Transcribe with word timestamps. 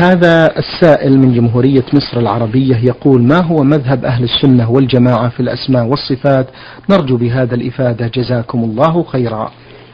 هذا 0.00 0.58
السائل 0.58 1.18
من 1.18 1.34
جمهورية 1.34 1.84
مصر 1.92 2.20
العربية 2.20 2.76
يقول 2.76 3.22
ما 3.22 3.42
هو 3.42 3.62
مذهب 3.62 4.04
أهل 4.04 4.24
السنة 4.24 4.70
والجماعة 4.70 5.28
في 5.28 5.40
الأسماء 5.40 5.84
والصفات؟ 5.84 6.46
نرجو 6.90 7.16
بهذا 7.16 7.54
الإفادة. 7.54 8.06
جزاكم 8.06 8.64
الله 8.64 9.02
خيرا. 9.02 9.50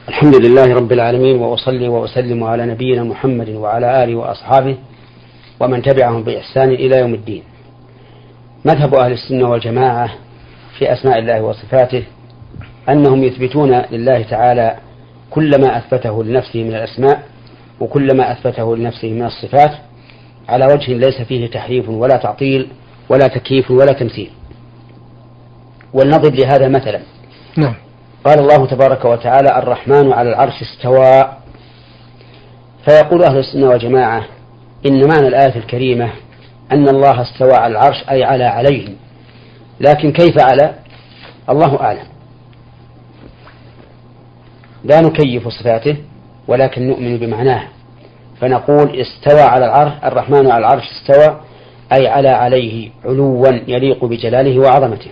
الحمد 0.08 0.34
لله 0.36 0.74
رب 0.74 0.92
العالمين 0.92 1.36
وأصلي 1.36 1.88
وأسلم 1.88 2.44
على 2.44 2.66
نبينا 2.66 3.04
محمد 3.04 3.48
وعلى 3.48 4.04
آله 4.04 4.14
وأصحابه 4.14 4.76
ومن 5.60 5.82
تبعهم 5.82 6.22
بإحسان 6.22 6.68
إلى 6.68 6.98
يوم 6.98 7.14
الدين. 7.14 7.42
مذهب 8.64 8.94
أهل 8.94 9.12
السنة 9.12 9.50
والجماعة 9.50 10.10
في 10.78 10.92
أسماء 10.92 11.18
الله 11.18 11.42
وصفاته 11.42 12.02
أنهم 12.88 13.24
يثبتون 13.24 13.82
لله 13.92 14.22
تعالى 14.22 14.76
كل 15.30 15.60
ما 15.60 15.76
أثبته 15.78 16.24
لنفسه 16.24 16.64
من 16.64 16.74
الأسماء 16.74 17.22
وكل 17.80 18.16
ما 18.16 18.32
أثبته 18.32 18.76
لنفسه 18.76 19.08
من 19.08 19.24
الصفات 19.24 19.72
على 20.48 20.64
وجه 20.64 20.92
ليس 20.92 21.22
فيه 21.22 21.50
تحريف 21.50 21.88
ولا 21.88 22.16
تعطيل 22.16 22.68
ولا 23.08 23.26
تكييف 23.26 23.70
ولا 23.70 23.92
تمثيل. 23.92 24.30
ولنضرب 25.94 26.34
لهذا 26.34 26.68
مثلا. 26.68 27.00
نعم. 27.56 27.74
قال 28.24 28.38
الله 28.38 28.66
تبارك 28.66 29.04
وتعالى 29.04 29.58
الرحمن 29.58 30.12
على 30.12 30.28
العرش 30.30 30.62
استوى. 30.62 31.36
فيقول 32.88 33.22
أهل 33.22 33.38
السنة 33.38 33.68
والجماعة 33.68 34.24
إن 34.86 35.08
معنى 35.08 35.28
الآية 35.28 35.56
الكريمة 35.56 36.10
أن 36.72 36.88
الله 36.88 37.22
استوى 37.22 37.52
على 37.52 37.72
العرش 37.72 38.04
أي 38.10 38.24
على 38.24 38.44
عليه. 38.44 38.88
لكن 39.80 40.12
كيف 40.12 40.34
على؟ 40.38 40.74
الله 41.50 41.80
أعلم. 41.80 42.06
لا 44.84 45.00
نكيف 45.00 45.48
صفاته 45.48 45.96
ولكن 46.48 46.88
نؤمن 46.88 47.18
بمعناه. 47.18 47.68
فنقول 48.42 49.00
استوى 49.00 49.40
على 49.40 49.66
العرش 49.66 49.92
الرحمن 50.04 50.50
على 50.50 50.58
العرش 50.58 50.82
استوى 50.90 51.40
أي 51.92 52.08
على 52.08 52.28
عليه 52.28 52.90
علوا 53.04 53.48
يليق 53.68 54.04
بجلاله 54.04 54.58
وعظمته. 54.58 55.10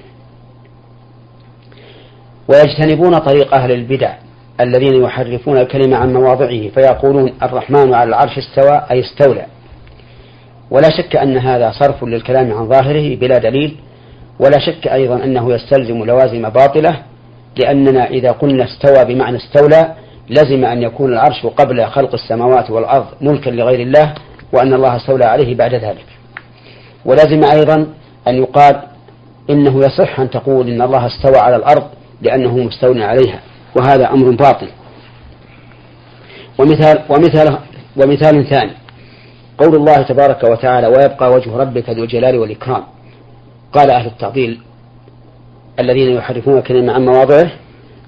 ويجتنبون 2.48 3.18
طريق 3.18 3.54
أهل 3.54 3.72
البدع 3.72 4.14
الذين 4.60 5.02
يحرفون 5.04 5.58
الكلمة 5.58 5.96
عن 5.96 6.12
مواضعه 6.12 6.68
فيقولون 6.68 7.32
الرحمن 7.42 7.94
على 7.94 8.08
العرش 8.08 8.38
استوى 8.38 8.82
أي 8.90 9.00
استولى. 9.00 9.46
ولا 10.70 10.88
شك 10.90 11.16
أن 11.16 11.38
هذا 11.38 11.70
صرف 11.70 12.04
للكلام 12.04 12.52
عن 12.52 12.68
ظاهره 12.68 13.16
بلا 13.16 13.38
دليل 13.38 13.76
ولا 14.38 14.58
شك 14.58 14.88
أيضا 14.88 15.24
أنه 15.24 15.54
يستلزم 15.54 16.04
لوازم 16.04 16.48
باطلة 16.48 17.02
لأننا 17.56 18.06
إذا 18.06 18.30
قلنا 18.30 18.64
استوى 18.64 19.04
بمعنى 19.04 19.36
استولى 19.36 19.94
لزم 20.30 20.64
أن 20.64 20.82
يكون 20.82 21.12
العرش 21.12 21.46
قبل 21.46 21.86
خلق 21.86 22.14
السماوات 22.14 22.70
والأرض 22.70 23.06
ملكا 23.20 23.50
لغير 23.50 23.80
الله 23.80 24.14
وأن 24.52 24.74
الله 24.74 24.96
استولى 24.96 25.24
عليه 25.24 25.54
بعد 25.54 25.74
ذلك. 25.74 26.06
ولزم 27.04 27.44
أيضا 27.52 27.86
أن 28.28 28.34
يقال 28.34 28.82
إنه 29.50 29.84
يصح 29.84 30.20
أن 30.20 30.30
تقول 30.30 30.68
إن 30.68 30.82
الله 30.82 31.06
استوى 31.06 31.38
على 31.38 31.56
الأرض 31.56 31.84
لأنه 32.22 32.56
مستولى 32.56 33.04
عليها 33.04 33.40
وهذا 33.76 34.10
أمر 34.10 34.30
باطل. 34.30 34.68
ومثال 36.58 36.98
ومثال 37.08 37.58
ومثال 37.96 38.46
ثاني. 38.46 38.72
قول 39.58 39.74
الله 39.76 40.02
تبارك 40.02 40.44
وتعالى 40.44 40.86
ويبقى 40.86 41.30
وجه 41.32 41.56
ربك 41.56 41.90
ذو 41.90 42.02
الجلال 42.02 42.38
والإكرام 42.38 42.82
قال 43.72 43.90
أهل 43.90 44.06
التعطيل 44.06 44.60
الذين 45.80 46.12
يحرفون 46.12 46.58
الكلمة 46.58 46.92
عن 46.92 47.04
مواضعه 47.04 47.50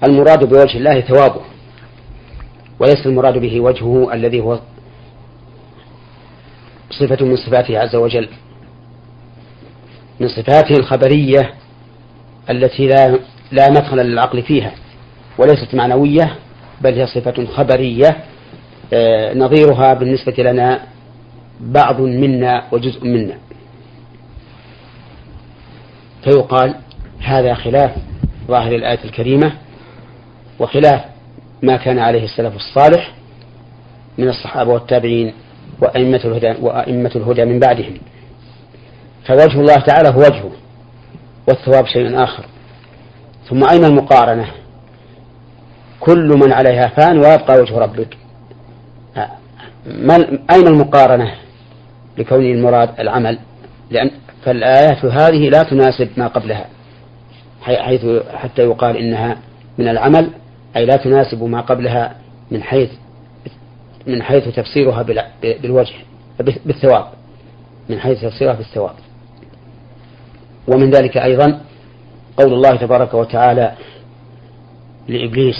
المراد 0.03 0.45
بوجه 0.45 0.77
الله 0.77 1.01
ثوابه 1.01 1.41
وليس 2.83 3.05
المراد 3.05 3.37
به 3.37 3.61
وجهه 3.61 4.13
الذي 4.13 4.39
هو 4.41 4.59
صفة 6.89 7.25
من 7.25 7.35
صفاته 7.35 7.79
عز 7.79 7.95
وجل. 7.95 8.29
من 10.19 10.27
صفاته 10.27 10.75
الخبرية 10.75 11.53
التي 12.49 12.87
لا 12.87 13.19
لا 13.51 13.69
مدخل 13.69 13.97
للعقل 13.97 14.41
فيها 14.41 14.71
وليست 15.37 15.75
معنوية 15.75 16.35
بل 16.81 16.93
هي 16.93 17.07
صفة 17.07 17.45
خبرية. 17.45 18.17
آه، 18.93 19.33
نظيرها 19.33 19.93
بالنسبة 19.93 20.43
لنا 20.43 20.83
بعض 21.59 22.01
منا 22.01 22.63
وجزء 22.71 23.07
منا. 23.07 23.37
فيقال 26.23 26.75
هذا 27.19 27.53
خلاف 27.53 27.91
ظاهر 28.47 28.75
الآية 28.75 29.03
الكريمة 29.05 29.53
وخلاف 30.59 31.12
ما 31.63 31.77
كان 31.77 31.99
عليه 31.99 32.23
السلف 32.23 32.55
الصالح 32.55 33.13
من 34.17 34.29
الصحابة 34.29 34.71
والتابعين 34.71 35.33
وأئمة 35.81 36.21
الهدى 36.25 36.55
وأئمة 36.61 37.11
الهدى 37.15 37.45
من 37.45 37.59
بعدهم. 37.59 37.97
فوجه 39.25 39.59
الله 39.59 39.75
تعالى 39.75 40.09
هو 40.09 40.19
وجهه 40.19 40.51
والثواب 41.47 41.85
شيء 41.85 42.23
آخر. 42.23 42.45
ثم 43.49 43.63
أين 43.69 43.85
المقارنة؟ 43.85 44.45
كل 45.99 46.27
من 46.27 46.51
عليها 46.51 46.87
فان 46.87 47.17
ويبقى 47.17 47.61
وجه 47.61 47.77
ربك. 47.77 48.17
أين 50.51 50.67
المقارنة 50.67 51.31
لكون 52.17 52.45
المراد 52.45 52.89
العمل؟ 52.99 53.39
لأن 53.91 54.11
فالآيات 54.45 55.05
هذه 55.05 55.49
لا 55.49 55.63
تناسب 55.63 56.09
ما 56.17 56.27
قبلها 56.27 56.65
حيث 57.61 58.05
حتى 58.35 58.61
يقال 58.61 58.97
إنها 58.97 59.37
من 59.77 59.87
العمل 59.87 60.29
أي 60.75 60.85
لا 60.85 60.95
تناسب 60.95 61.43
ما 61.43 61.61
قبلها 61.61 62.15
من 62.51 62.63
حيث 62.63 62.89
من 64.07 64.23
حيث 64.23 64.47
تفسيرها 64.47 65.01
بالوجه 65.41 65.95
بالثواب 66.39 67.05
من 67.89 67.99
حيث 67.99 68.21
تفسيرها 68.21 68.53
بالثواب. 68.53 68.95
ومن 70.67 70.91
ذلك 70.91 71.17
أيضا 71.17 71.61
قول 72.37 72.53
الله 72.53 72.75
تبارك 72.75 73.13
وتعالى 73.13 73.73
لإبليس 75.07 75.55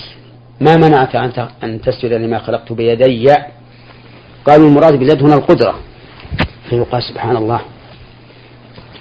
ما 0.62 0.76
منعك 0.76 1.16
أن 1.64 1.82
تسجد 1.82 2.14
لما 2.14 2.40
خلقت 2.40 2.74
بيدي؟ 2.74 3.34
قالوا 4.46 4.68
المراد 4.68 5.00
باليد 5.00 5.24
هنا 5.24 5.36
القدرة. 5.36 5.76
فيقال 6.70 7.04
سبحان 7.04 7.38
الله 7.38 7.62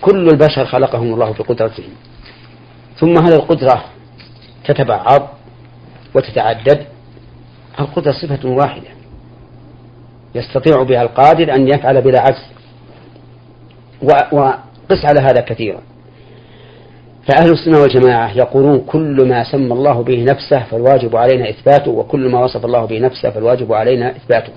كل 0.01 0.29
البشر 0.29 0.67
خلقهم 0.67 1.15
الله 1.15 1.33
بقدرته 1.33 1.85
ثم 2.97 3.19
هذه 3.19 3.35
القدرة 3.35 3.85
تتبعض 4.65 5.29
وتتعدد 6.15 6.87
القدرة 7.81 8.13
صفة 8.13 8.49
واحدة. 8.49 8.89
يستطيع 10.35 10.83
بها 10.83 11.03
القادر 11.03 11.55
أن 11.55 11.69
يفعل 11.69 12.03
بلا 12.03 12.21
عجز 12.21 12.47
وقس 14.33 15.05
على 15.05 15.21
هذا 15.21 15.41
كثيرا. 15.41 15.81
فأهل 17.29 17.53
السنة 17.53 17.81
والجماعة 17.81 18.37
يقولون 18.37 18.81
كل 18.81 19.29
ما 19.29 19.45
سمى 19.45 19.73
الله 19.73 20.03
به 20.03 20.25
نفسه 20.25 20.65
فالواجب 20.65 21.17
علينا 21.17 21.51
إثباته 21.51 21.91
وكل 21.91 22.29
ما 22.29 22.45
وصف 22.45 22.65
الله 22.65 22.85
به 22.85 22.99
نفسه 22.99 23.31
فالواجب 23.31 23.73
علينا 23.73 24.17
إثباته. 24.17 24.53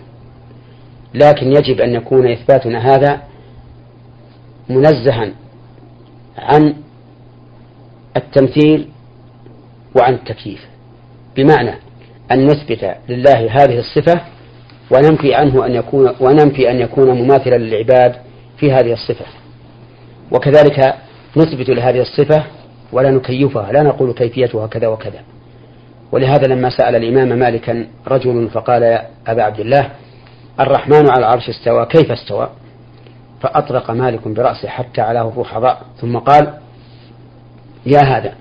لكن 1.14 1.48
يجب 1.48 1.82
أن 1.82 1.94
يكون 1.94 2.32
إثباتنا 2.32 2.80
هذا 2.96 3.22
منزها 4.70 5.32
عن 6.38 6.76
التمثيل 8.18 8.90
وعن 9.96 10.14
التكييف. 10.14 10.66
بمعنى 11.36 11.74
أن 12.32 12.46
نثبت 12.46 12.96
لله 13.10 13.52
هذه 13.52 13.80
الصفة 13.80 14.22
وننفي 14.92 15.34
عنه 15.34 15.66
أن 15.66 15.76
يكون 15.76 16.16
وننفي 16.20 16.72
أن 16.72 16.80
يكون 16.80 17.22
مماثلا 17.22 17.58
للعباد 17.58 18.16
في 18.58 18.72
هذه 18.72 18.94
الصفة. 18.94 19.26
وكذلك 20.32 20.96
نثبت 21.38 21.70
لهذه 21.70 22.02
الصفة 22.02 22.44
ولا 22.92 23.12
نكيفها 23.12 23.72
لا 23.72 23.84
نقول 23.84 24.14
كيفيتها 24.14 24.68
كذا 24.68 24.88
وكذا. 24.88 25.20
ولهذا 26.12 26.48
لما 26.48 26.70
سأل 26.70 26.96
الإمام 26.96 27.40
مالكا 27.40 27.88
رجل 28.08 28.50
فقال 28.50 28.84
يا 28.84 29.08
أبا 29.28 29.44
عبد 29.44 29.60
الله 29.60 29.90
الرحمن 30.60 31.10
على 31.10 31.20
العرش 31.20 31.50
استوى 31.50 31.86
كيف 31.86 32.12
استوى؟ 32.12 32.50
فأطرق 33.42 33.92
مالك 33.92 34.28
برأسه 34.28 34.68
حتى 34.68 35.02
علاه 35.02 35.30
الرحضاء 35.30 35.82
ثم 36.02 36.18
قال 36.18 36.54
يا 37.86 38.00
هذا 38.00 38.34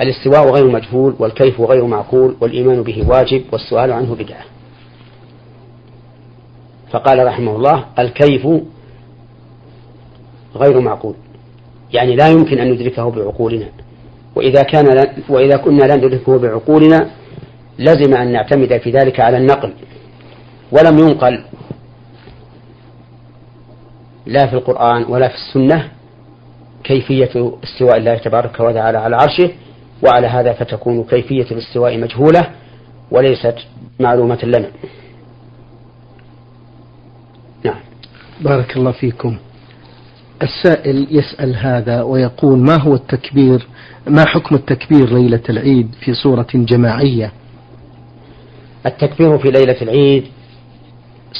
الاستواء 0.00 0.50
غير 0.50 0.70
مجهول 0.70 1.14
والكيف 1.18 1.60
غير 1.60 1.86
معقول 1.86 2.36
والإيمان 2.40 2.82
به 2.82 3.06
واجب 3.08 3.42
والسؤال 3.52 3.92
عنه 3.92 4.14
بدعة. 4.14 4.44
فقال 6.90 7.26
رحمه 7.26 7.56
الله 7.56 7.84
الكيف 7.98 8.46
غير 10.56 10.80
معقول. 10.80 11.14
يعني 11.92 12.16
لا 12.16 12.28
يمكن 12.28 12.58
أن 12.58 12.70
ندركه 12.70 13.10
بعقولنا. 13.10 13.68
وإذا 14.36 14.62
كان 14.62 15.06
وإذا 15.28 15.56
كنا 15.56 15.84
لا 15.84 15.96
ندركه 15.96 16.38
بعقولنا 16.38 17.10
لزم 17.78 18.14
أن 18.14 18.32
نعتمد 18.32 18.78
في 18.78 18.90
ذلك 18.90 19.20
على 19.20 19.36
النقل. 19.36 19.72
ولم 20.72 20.98
ينقل 20.98 21.44
لا 24.26 24.46
في 24.46 24.52
القرآن 24.52 25.04
ولا 25.08 25.28
في 25.28 25.34
السنة 25.34 25.88
كيفية 26.84 27.52
استواء 27.64 27.96
الله 27.96 28.14
تبارك 28.14 28.60
وتعالى 28.60 28.98
على 28.98 29.16
عرشه 29.16 29.50
وعلى 30.02 30.26
هذا 30.26 30.52
فتكون 30.52 31.04
كيفية 31.04 31.46
الاستواء 31.50 31.98
مجهولة 31.98 32.50
وليست 33.10 33.54
معلومة 34.00 34.38
لنا. 34.42 34.70
نعم. 37.64 37.80
بارك 38.40 38.76
الله 38.76 38.92
فيكم. 38.92 39.36
السائل 40.42 41.06
يسأل 41.10 41.56
هذا 41.56 42.02
ويقول 42.02 42.58
ما 42.58 42.80
هو 42.80 42.94
التكبير 42.94 43.66
ما 44.06 44.24
حكم 44.26 44.54
التكبير 44.54 45.14
ليلة 45.14 45.42
العيد 45.48 45.94
في 46.00 46.14
صورة 46.14 46.46
جماعية؟ 46.54 47.32
التكبير 48.86 49.38
في 49.38 49.50
ليلة 49.50 49.82
العيد 49.82 50.24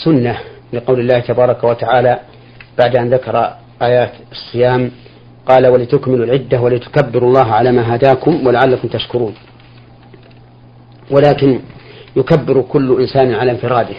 سنة 0.05 0.39
لقول 0.73 1.01
الله 1.01 1.19
تبارك 1.21 1.65
وتعالى 1.65 2.21
بعد 2.79 2.97
أن 2.97 3.11
ذكر 3.15 3.55
آيات 3.83 4.12
الصيام 4.33 4.91
قال 5.50 5.67
ولتكملوا 5.67 6.25
العدة 6.25 6.61
ولتكبروا 6.61 7.29
الله 7.29 7.52
على 7.52 7.73
ما 7.73 7.94
هداكم 7.94 8.47
ولعلكم 8.47 8.88
تشكرون. 8.88 9.35
ولكن 11.11 11.61
يكبر 12.17 12.61
كل 12.62 13.00
إنسان 13.00 13.35
على 13.35 13.50
انفراده. 13.50 13.97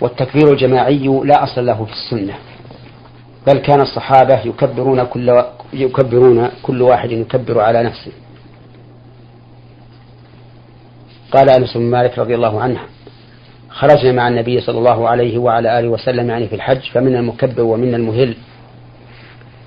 والتكبير 0.00 0.52
الجماعي 0.52 1.06
لا 1.24 1.44
أصل 1.44 1.66
له 1.66 1.84
في 1.84 1.92
السنة. 1.92 2.34
بل 3.46 3.58
كان 3.58 3.80
الصحابة 3.80 4.40
يكبرون 4.40 5.04
كل 5.04 5.42
يكبرون 5.72 6.48
كل 6.62 6.82
واحد 6.82 7.10
يكبر 7.10 7.60
على 7.60 7.82
نفسه. 7.82 8.12
قال 11.32 11.50
أنس 11.50 11.76
بن 11.76 11.82
مالك 11.82 12.18
رضي 12.18 12.34
الله 12.34 12.60
عنه 12.60 12.80
خرجنا 13.70 14.12
مع 14.12 14.28
النبي 14.28 14.60
صلى 14.60 14.78
الله 14.78 15.08
عليه 15.08 15.38
وعلى 15.38 15.78
آله 15.78 15.88
وسلم 15.88 16.30
يعني 16.30 16.48
في 16.48 16.54
الحج 16.54 16.80
فمنا 16.92 17.18
المكبر 17.18 17.62
ومنا 17.62 17.96
المهل 17.96 18.36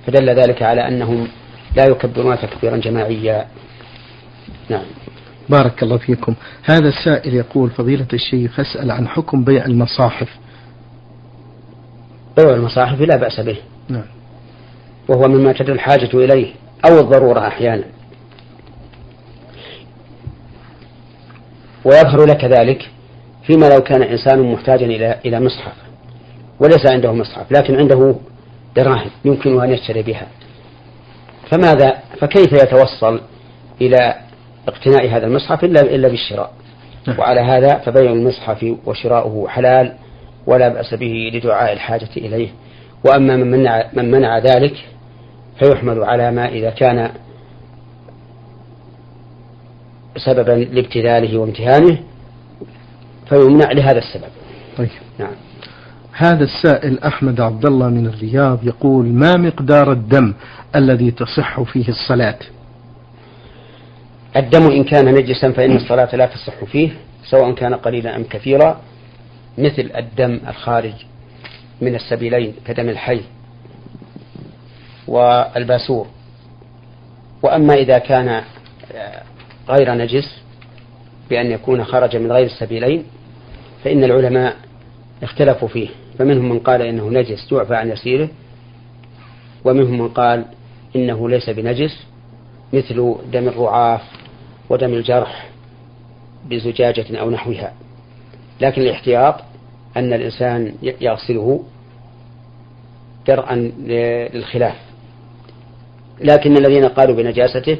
فدل 0.07 0.29
ذلك 0.29 0.61
على 0.63 0.87
أنهم 0.87 1.27
لا 1.75 1.85
يكبرون 1.85 2.37
تكبيرا 2.37 2.77
جماعيا. 2.77 3.45
نعم. 4.69 4.85
بارك 5.49 5.83
الله 5.83 5.97
فيكم. 5.97 6.35
هذا 6.63 6.87
السائل 6.87 7.33
يقول 7.33 7.69
فضيلة 7.69 8.07
الشيخ 8.13 8.59
أسأل 8.59 8.91
عن 8.91 9.07
حكم 9.07 9.43
بيع 9.43 9.65
المصاحف. 9.65 10.29
بيع 12.37 12.49
المصاحف 12.49 13.01
لا 13.01 13.15
بأس 13.15 13.39
به. 13.39 13.57
نعم. 13.89 14.05
وهو 15.09 15.27
مما 15.27 15.53
تدل 15.53 15.71
الحاجة 15.71 16.09
إليه 16.13 16.53
أو 16.89 16.99
الضرورة 16.99 17.47
أحيانا. 17.47 17.83
ويظهر 21.85 22.25
لك 22.25 22.45
ذلك 22.45 22.89
فيما 23.43 23.65
لو 23.65 23.79
كان 23.83 24.03
إنسان 24.03 24.51
محتاجا 24.51 24.85
إلى 24.85 25.19
إلى 25.25 25.39
مصحف. 25.39 25.73
وليس 26.59 26.91
عنده 26.91 27.13
مصحف 27.13 27.51
لكن 27.51 27.75
عنده 27.75 28.15
دراهم 28.75 29.09
يمكن 29.25 29.61
أن 29.63 29.69
يشتري 29.71 30.01
بها. 30.01 30.27
فماذا؟ 31.51 31.97
فكيف 32.19 32.53
يتوصل 32.53 33.21
إلى 33.81 34.15
اقتناء 34.67 35.09
هذا 35.09 35.27
المصحف 35.27 35.63
إلا 35.63 35.81
إلا 35.81 36.07
بالشراء؟ 36.07 36.51
نعم. 37.07 37.19
وعلى 37.19 37.41
هذا 37.41 37.77
فبيع 37.77 38.11
المصحف 38.11 38.75
وشراؤه 38.85 39.47
حلال 39.47 39.93
ولا 40.47 40.69
بأس 40.69 40.93
به 40.93 41.31
لدعاء 41.33 41.73
الحاجة 41.73 42.09
إليه. 42.17 42.49
وأما 43.05 43.35
من 43.35 43.51
منع, 43.51 43.89
من 43.93 44.11
منع 44.11 44.37
ذلك 44.37 44.73
فيحمل 45.59 46.03
على 46.03 46.31
ما 46.31 46.47
إذا 46.47 46.69
كان 46.69 47.11
سببا 50.17 50.51
لابتذاله 50.51 51.37
وامتهانه 51.37 51.99
فيمنع 53.29 53.71
لهذا 53.71 53.97
السبب. 53.97 54.31
طيب. 54.77 54.89
نعم. 55.19 55.48
هذا 56.19 56.43
السائل 56.43 56.99
أحمد 56.99 57.41
عبد 57.41 57.65
الله 57.65 57.89
من 57.89 58.07
الرياض 58.07 58.67
يقول 58.67 59.05
ما 59.05 59.37
مقدار 59.37 59.91
الدم 59.91 60.33
الذي 60.75 61.11
تصح 61.11 61.61
فيه 61.61 61.87
الصلاة؟ 61.89 62.39
الدم 64.35 64.71
إن 64.71 64.83
كان 64.83 65.05
نجسا 65.13 65.51
فإن 65.51 65.75
الصلاة 65.75 66.15
لا 66.15 66.25
تصح 66.25 66.63
فيه 66.63 66.89
سواء 67.29 67.51
كان 67.53 67.73
قليلا 67.73 68.15
أم 68.15 68.23
كثيرا 68.23 68.81
مثل 69.57 69.91
الدم 69.95 70.39
الخارج 70.47 70.93
من 71.81 71.95
السبيلين 71.95 72.53
كدم 72.65 72.89
الحي 72.89 73.21
والباسور. 75.07 76.07
وأما 77.43 77.73
إذا 77.73 77.97
كان 77.97 78.43
غير 79.69 79.93
نجس 79.93 80.41
بأن 81.29 81.51
يكون 81.51 81.83
خرج 81.83 82.15
من 82.15 82.31
غير 82.31 82.45
السبيلين 82.45 83.03
فإن 83.83 84.03
العلماء 84.03 84.55
اختلفوا 85.23 85.67
فيه. 85.67 85.89
فمنهم 86.19 86.49
من 86.49 86.59
قال 86.59 86.81
إنه 86.81 87.09
نجس 87.09 87.51
يعفى 87.51 87.75
عن 87.75 87.89
يسيره 87.89 88.29
ومنهم 89.65 90.01
من 90.01 90.07
قال 90.07 90.45
إنه 90.95 91.29
ليس 91.29 91.49
بنجس 91.49 92.03
مثل 92.73 93.15
دم 93.31 93.47
الرعاف 93.47 94.01
ودم 94.69 94.93
الجرح 94.93 95.49
بزجاجة 96.49 97.19
أو 97.19 97.29
نحوها. 97.29 97.73
لكن 98.61 98.81
الاحتياط 98.81 99.35
أن 99.97 100.13
الإنسان 100.13 100.73
يغسله 101.01 101.63
درءا 103.27 103.55
للخلاف. 104.35 104.75
لكن 106.21 106.57
الذين 106.57 106.85
قالوا 106.85 107.15
بنجاسته 107.15 107.77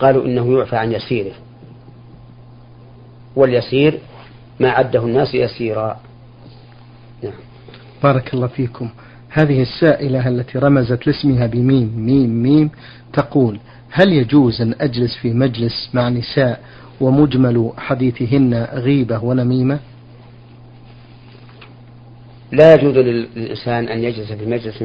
قالوا 0.00 0.24
إنه 0.24 0.58
يعفى 0.58 0.76
عن 0.76 0.92
يسيره. 0.92 1.32
واليسير 3.36 3.98
ما 4.60 4.70
عده 4.70 5.04
الناس 5.04 5.34
يسيرا. 5.34 6.00
نعم. 7.22 7.32
بارك 8.02 8.34
الله 8.34 8.46
فيكم 8.46 8.88
هذه 9.28 9.62
السائلة 9.62 10.28
التي 10.28 10.58
رمزت 10.58 11.06
لاسمها 11.06 11.46
بميم 11.46 11.92
ميم 11.96 12.42
ميم 12.42 12.70
تقول 13.12 13.60
هل 13.90 14.12
يجوز 14.12 14.60
أن 14.60 14.74
أجلس 14.80 15.16
في 15.16 15.32
مجلس 15.32 15.90
مع 15.94 16.08
نساء 16.08 16.60
ومجمل 17.00 17.72
حديثهن 17.76 18.68
غيبة 18.72 19.24
ونميمة 19.24 19.78
لا 22.52 22.74
يجوز 22.74 22.94
للإنسان 22.96 23.88
أن 23.88 24.04
يجلس 24.04 24.32
في 24.32 24.46
مجلس 24.46 24.84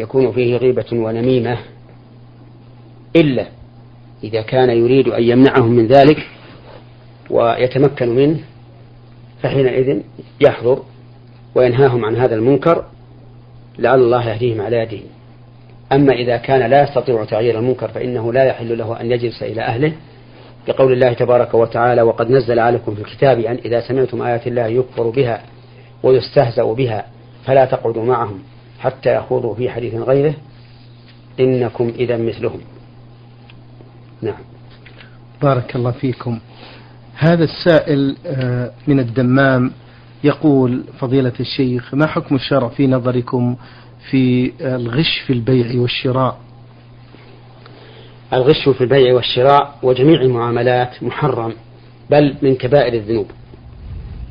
يكون 0.00 0.32
فيه 0.32 0.56
غيبة 0.56 0.86
ونميمة 0.92 1.58
إلا 3.16 3.46
إذا 4.24 4.42
كان 4.42 4.70
يريد 4.70 5.08
أن 5.08 5.22
يمنعهم 5.22 5.72
من 5.72 5.86
ذلك 5.86 6.26
ويتمكن 7.30 8.08
منه 8.08 8.38
فحينئذ 9.42 10.00
يحضر 10.40 10.82
وينهاهم 11.54 12.04
عن 12.04 12.16
هذا 12.16 12.34
المنكر 12.34 12.84
لعل 13.78 14.00
الله 14.00 14.28
يهديهم 14.28 14.60
على 14.60 14.76
يدهم. 14.76 15.02
أما 15.92 16.12
إذا 16.12 16.36
كان 16.36 16.70
لا 16.70 16.82
يستطيع 16.82 17.24
تغيير 17.24 17.58
المنكر 17.58 17.88
فإنه 17.88 18.32
لا 18.32 18.44
يحل 18.44 18.78
له 18.78 19.00
أن 19.00 19.10
يجلس 19.10 19.42
إلى 19.42 19.62
أهله. 19.62 19.92
بقول 20.68 20.92
الله 20.92 21.12
تبارك 21.12 21.54
وتعالى 21.54 22.02
وقد 22.02 22.30
نزل 22.30 22.58
عليكم 22.58 22.94
في 22.94 23.00
الكتاب 23.00 23.40
أن 23.40 23.58
إذا 23.64 23.80
سمعتم 23.80 24.22
آيات 24.22 24.46
الله 24.46 24.66
يكفر 24.66 25.10
بها 25.10 25.42
ويستهزأ 26.02 26.64
بها 26.64 27.06
فلا 27.44 27.64
تقعدوا 27.64 28.04
معهم 28.04 28.38
حتى 28.80 29.16
يخوضوا 29.16 29.54
في 29.54 29.70
حديث 29.70 29.94
غيره. 29.94 30.34
إنكم 31.40 31.92
إذا 31.98 32.16
مثلهم. 32.16 32.60
نعم. 34.22 34.42
بارك 35.42 35.76
الله 35.76 35.90
فيكم. 35.90 36.38
هذا 37.16 37.44
السائل 37.44 38.16
آه، 38.26 38.70
من 38.86 39.00
الدمام. 39.00 39.72
يقول 40.24 40.84
فضيلة 40.98 41.32
الشيخ 41.40 41.94
ما 41.94 42.06
حكم 42.06 42.34
الشرع 42.34 42.68
في 42.68 42.86
نظركم 42.86 43.56
في 44.10 44.52
الغش 44.60 45.18
في 45.26 45.32
البيع 45.32 45.80
والشراء؟ 45.80 46.38
الغش 48.32 48.68
في 48.68 48.80
البيع 48.80 49.14
والشراء 49.14 49.78
وجميع 49.82 50.20
المعاملات 50.20 51.02
محرم 51.02 51.52
بل 52.10 52.34
من 52.42 52.54
كبائر 52.54 52.94
الذنوب. 52.94 53.26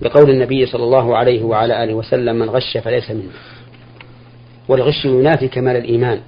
لقول 0.02 0.30
النبي 0.30 0.66
صلى 0.66 0.84
الله 0.84 1.18
عليه 1.18 1.44
وعلى 1.44 1.84
آله 1.84 1.94
وسلم 1.94 2.36
من 2.36 2.50
غش 2.50 2.78
فليس 2.78 3.12
منه. 3.12 3.32
والغش 4.68 5.06
ينافي 5.06 5.48
كمال 5.48 5.76
الإيمان. 5.76 6.20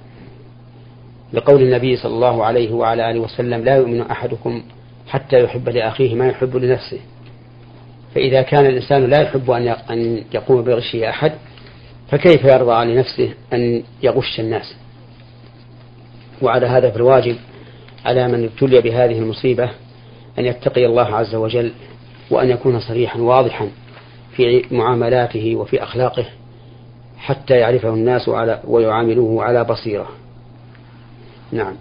لقول 1.32 1.62
النبي 1.62 1.96
صلى 1.96 2.14
الله 2.14 2.44
عليه 2.44 2.72
وعلى 2.72 3.10
آله 3.10 3.20
وسلم 3.20 3.64
لا 3.64 3.76
يؤمن 3.76 4.00
أحدكم 4.00 4.62
حتى 5.08 5.44
يحب 5.44 5.68
لأخيه 5.68 6.14
ما 6.14 6.28
يحب 6.28 6.56
لنفسه. 6.56 6.98
فإذا 8.14 8.42
كان 8.42 8.66
الإنسان 8.66 9.10
لا 9.10 9.22
يحب 9.22 9.50
أن 9.90 10.24
يقوم 10.34 10.62
بغش 10.62 10.96
أحد 10.96 11.32
فكيف 12.10 12.44
يرضى 12.44 12.84
لنفسه 12.84 13.34
أن 13.52 13.82
يغش 14.02 14.40
الناس؟ 14.40 14.74
وعلى 16.42 16.66
هذا 16.66 16.90
فالواجب 16.90 17.36
على 18.04 18.28
من 18.28 18.44
ابتلي 18.44 18.80
بهذه 18.80 19.18
المصيبة 19.18 19.70
أن 20.38 20.44
يتقي 20.44 20.86
الله 20.86 21.16
عز 21.16 21.34
وجل 21.34 21.72
وأن 22.30 22.50
يكون 22.50 22.80
صريحا 22.80 23.18
واضحا 23.18 23.70
في 24.36 24.64
معاملاته 24.70 25.56
وفي 25.56 25.82
أخلاقه 25.82 26.26
حتى 27.18 27.54
يعرفه 27.54 27.88
الناس 27.88 28.28
على 28.28 28.60
ويعاملوه 28.64 29.44
على 29.44 29.64
بصيرة. 29.64 30.08
نعم. 31.52 31.76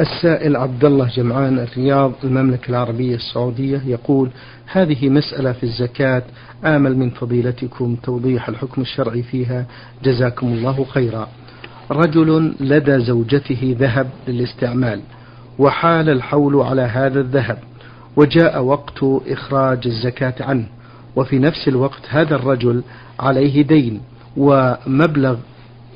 السائل 0.00 0.56
عبد 0.56 0.84
الله 0.84 1.08
جمعان 1.16 1.58
الرياض 1.58 2.12
المملكة 2.24 2.70
العربية 2.70 3.14
السعودية 3.14 3.82
يقول 3.86 4.30
هذه 4.72 5.08
مسألة 5.08 5.52
في 5.52 5.62
الزكاة 5.62 6.22
آمل 6.64 6.96
من 6.98 7.10
فضيلتكم 7.10 7.96
توضيح 8.02 8.48
الحكم 8.48 8.82
الشرعي 8.82 9.22
فيها. 9.22 9.66
جزاكم 10.04 10.46
الله 10.46 10.84
خيرا. 10.84 11.28
رجل 11.90 12.54
لدى 12.60 12.98
زوجته 12.98 13.76
ذهب 13.78 14.10
للاستعمال 14.28 15.00
وحال 15.58 16.08
الحول 16.10 16.56
على 16.56 16.82
هذا 16.82 17.20
الذهب 17.20 17.58
وجاء 18.16 18.62
وقت 18.62 19.04
إخراج 19.26 19.86
الزكاة 19.86 20.34
عنه 20.40 20.66
وفي 21.16 21.38
نفس 21.38 21.68
الوقت 21.68 22.00
هذا 22.08 22.34
الرجل 22.36 22.82
عليه 23.20 23.62
دين 23.62 24.00
ومبلغ 24.36 25.36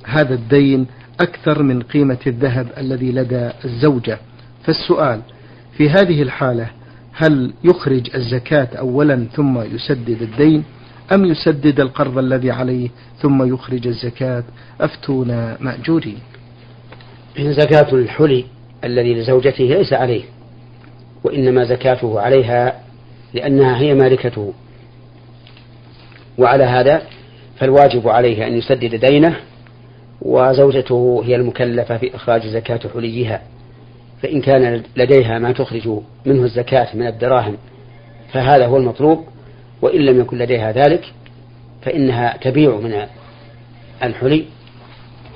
هذا 0.05 0.35
الدين 0.35 0.87
أكثر 1.21 1.63
من 1.63 1.83
قيمة 1.83 2.19
الذهب 2.27 2.67
الذي 2.79 3.13
لدى 3.13 3.51
الزوجة. 3.65 4.19
فالسؤال 4.65 5.21
في 5.77 5.91
هذه 5.91 6.23
الحالة 6.23 6.71
هل 7.13 7.53
يخرج 7.65 8.11
الزكاة 8.15 8.69
أولا 8.79 9.27
ثم 9.33 9.61
يسدد 9.61 10.23
الدين 10.23 10.65
أم 11.15 11.25
يسدد 11.25 11.81
القرض 11.81 12.19
الذي 12.19 12.51
عليه 12.51 12.89
ثم 13.23 13.55
يخرج 13.55 13.87
الزكاة؟ 13.87 14.45
أفتونا 14.81 15.57
مأجورين. 15.61 16.19
زكاة 17.39 17.95
الحلي 17.95 18.45
الذي 18.85 19.15
لزوجته 19.15 19.65
ليس 19.65 19.93
عليه 19.93 20.23
وإنما 21.25 21.65
زكاته 21.65 22.21
عليها 22.21 22.81
لأنها 23.35 23.79
هي 23.79 23.95
مالكته. 23.95 24.53
وعلى 26.39 26.65
هذا 26.65 27.03
فالواجب 27.59 28.09
عليه 28.09 28.47
أن 28.47 28.53
يسدد 28.53 28.95
دينه 28.95 29.37
وزوجته 30.23 31.23
هي 31.25 31.37
المكلفة 31.37 31.97
في 31.97 32.17
إخراج 32.17 32.47
زكاة 32.47 32.81
حليها 32.95 33.43
فإن 34.23 34.41
كان 34.41 34.83
لديها 34.97 35.39
ما 35.39 35.53
تخرج 35.53 35.89
منه 36.27 36.45
الزكاة 36.45 36.97
من 36.97 37.07
الدراهم 37.07 37.57
فهذا 38.33 38.67
هو 38.67 38.77
المطلوب 38.77 39.25
وإن 39.83 40.01
لم 40.01 40.21
يكن 40.21 40.39
لديها 40.39 40.73
ذلك 40.73 41.13
فإنها 41.83 42.37
تبيع 42.37 42.77
من 42.77 43.07
الحلي 44.03 44.45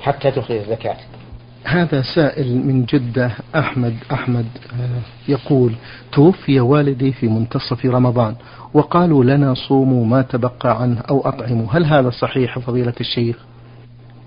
حتى 0.01 0.31
تخرج 0.31 0.57
الزكاة. 0.57 0.97
هذا 1.63 2.01
سائل 2.15 2.57
من 2.57 2.85
جدة 2.85 3.31
أحمد 3.55 3.95
أحمد 4.11 4.45
آه، 4.73 5.31
يقول 5.31 5.71
توفي 6.11 6.59
والدي 6.59 7.11
في 7.11 7.27
منتصف 7.27 7.85
رمضان 7.85 8.35
وقالوا 8.73 9.23
لنا 9.23 9.53
صوموا 9.53 10.05
ما 10.05 10.21
تبقى 10.21 10.81
عنه 10.81 11.01
أو 11.09 11.21
أطعموا 11.21 11.67
هل 11.71 11.85
هذا 11.85 12.09
صحيح 12.09 12.59
فضيلة 12.59 12.93
الشيخ؟ 13.01 13.35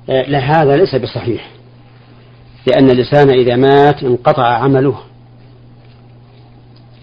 لا 0.09 0.39
هذا 0.39 0.77
ليس 0.77 0.95
بصحيح. 0.95 1.51
لأن 2.67 2.91
الإنسان 2.91 3.31
إذا 3.31 3.57
مات 3.57 4.03
انقطع 4.03 4.47
عمله. 4.47 4.99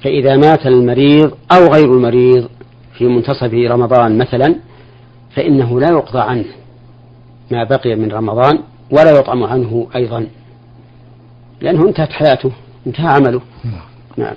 فإذا 0.04 0.36
مات 0.36 0.68
المريض 0.68 1.32
أو 1.52 1.74
غير 1.74 1.94
المريض 1.94 2.50
في 2.98 3.06
منتصف 3.06 3.54
رمضان 3.54 4.18
مثلا 4.18 4.56
فإنه 5.36 5.80
لا 5.80 5.90
يقضى 5.90 6.20
عنه 6.20 6.46
ما 7.52 7.64
بقي 7.64 7.96
من 7.96 8.12
رمضان 8.12 8.60
ولا 8.92 9.20
يطعم 9.20 9.44
عنه 9.44 9.88
أيضا. 9.96 10.28
لأنه 11.62 11.88
انتهت 11.88 12.12
حياته 12.12 12.52
انتهى 12.88 13.08
عمله. 13.08 13.42
نعم, 13.64 13.82
نعم. 14.18 14.36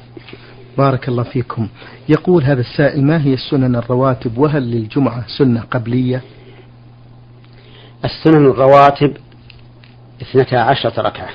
بارك 0.79 1.09
الله 1.09 1.23
فيكم. 1.23 1.69
يقول 2.09 2.45
هذا 2.45 2.61
السائل 2.61 3.05
ما 3.05 3.25
هي 3.25 3.35
السنن 3.35 3.77
الرواتب؟ 3.77 4.39
وهل 4.39 4.63
للجمعة 4.63 5.25
سنة 5.39 5.61
قبلية؟ 5.61 6.23
السنن 8.05 8.47
الرواتب 8.51 9.17
اثنتا 10.23 10.57
عشرة 10.57 11.01
ركعة. 11.01 11.29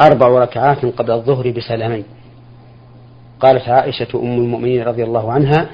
أربع 0.00 0.28
ركعات 0.28 0.84
قبل 0.84 1.10
الظهر 1.10 1.50
بسلامين. 1.50 2.04
قالت 3.40 3.68
عائشة 3.68 4.08
أم 4.14 4.38
المؤمنين 4.38 4.82
رضي 4.82 5.04
الله 5.04 5.32
عنها 5.32 5.68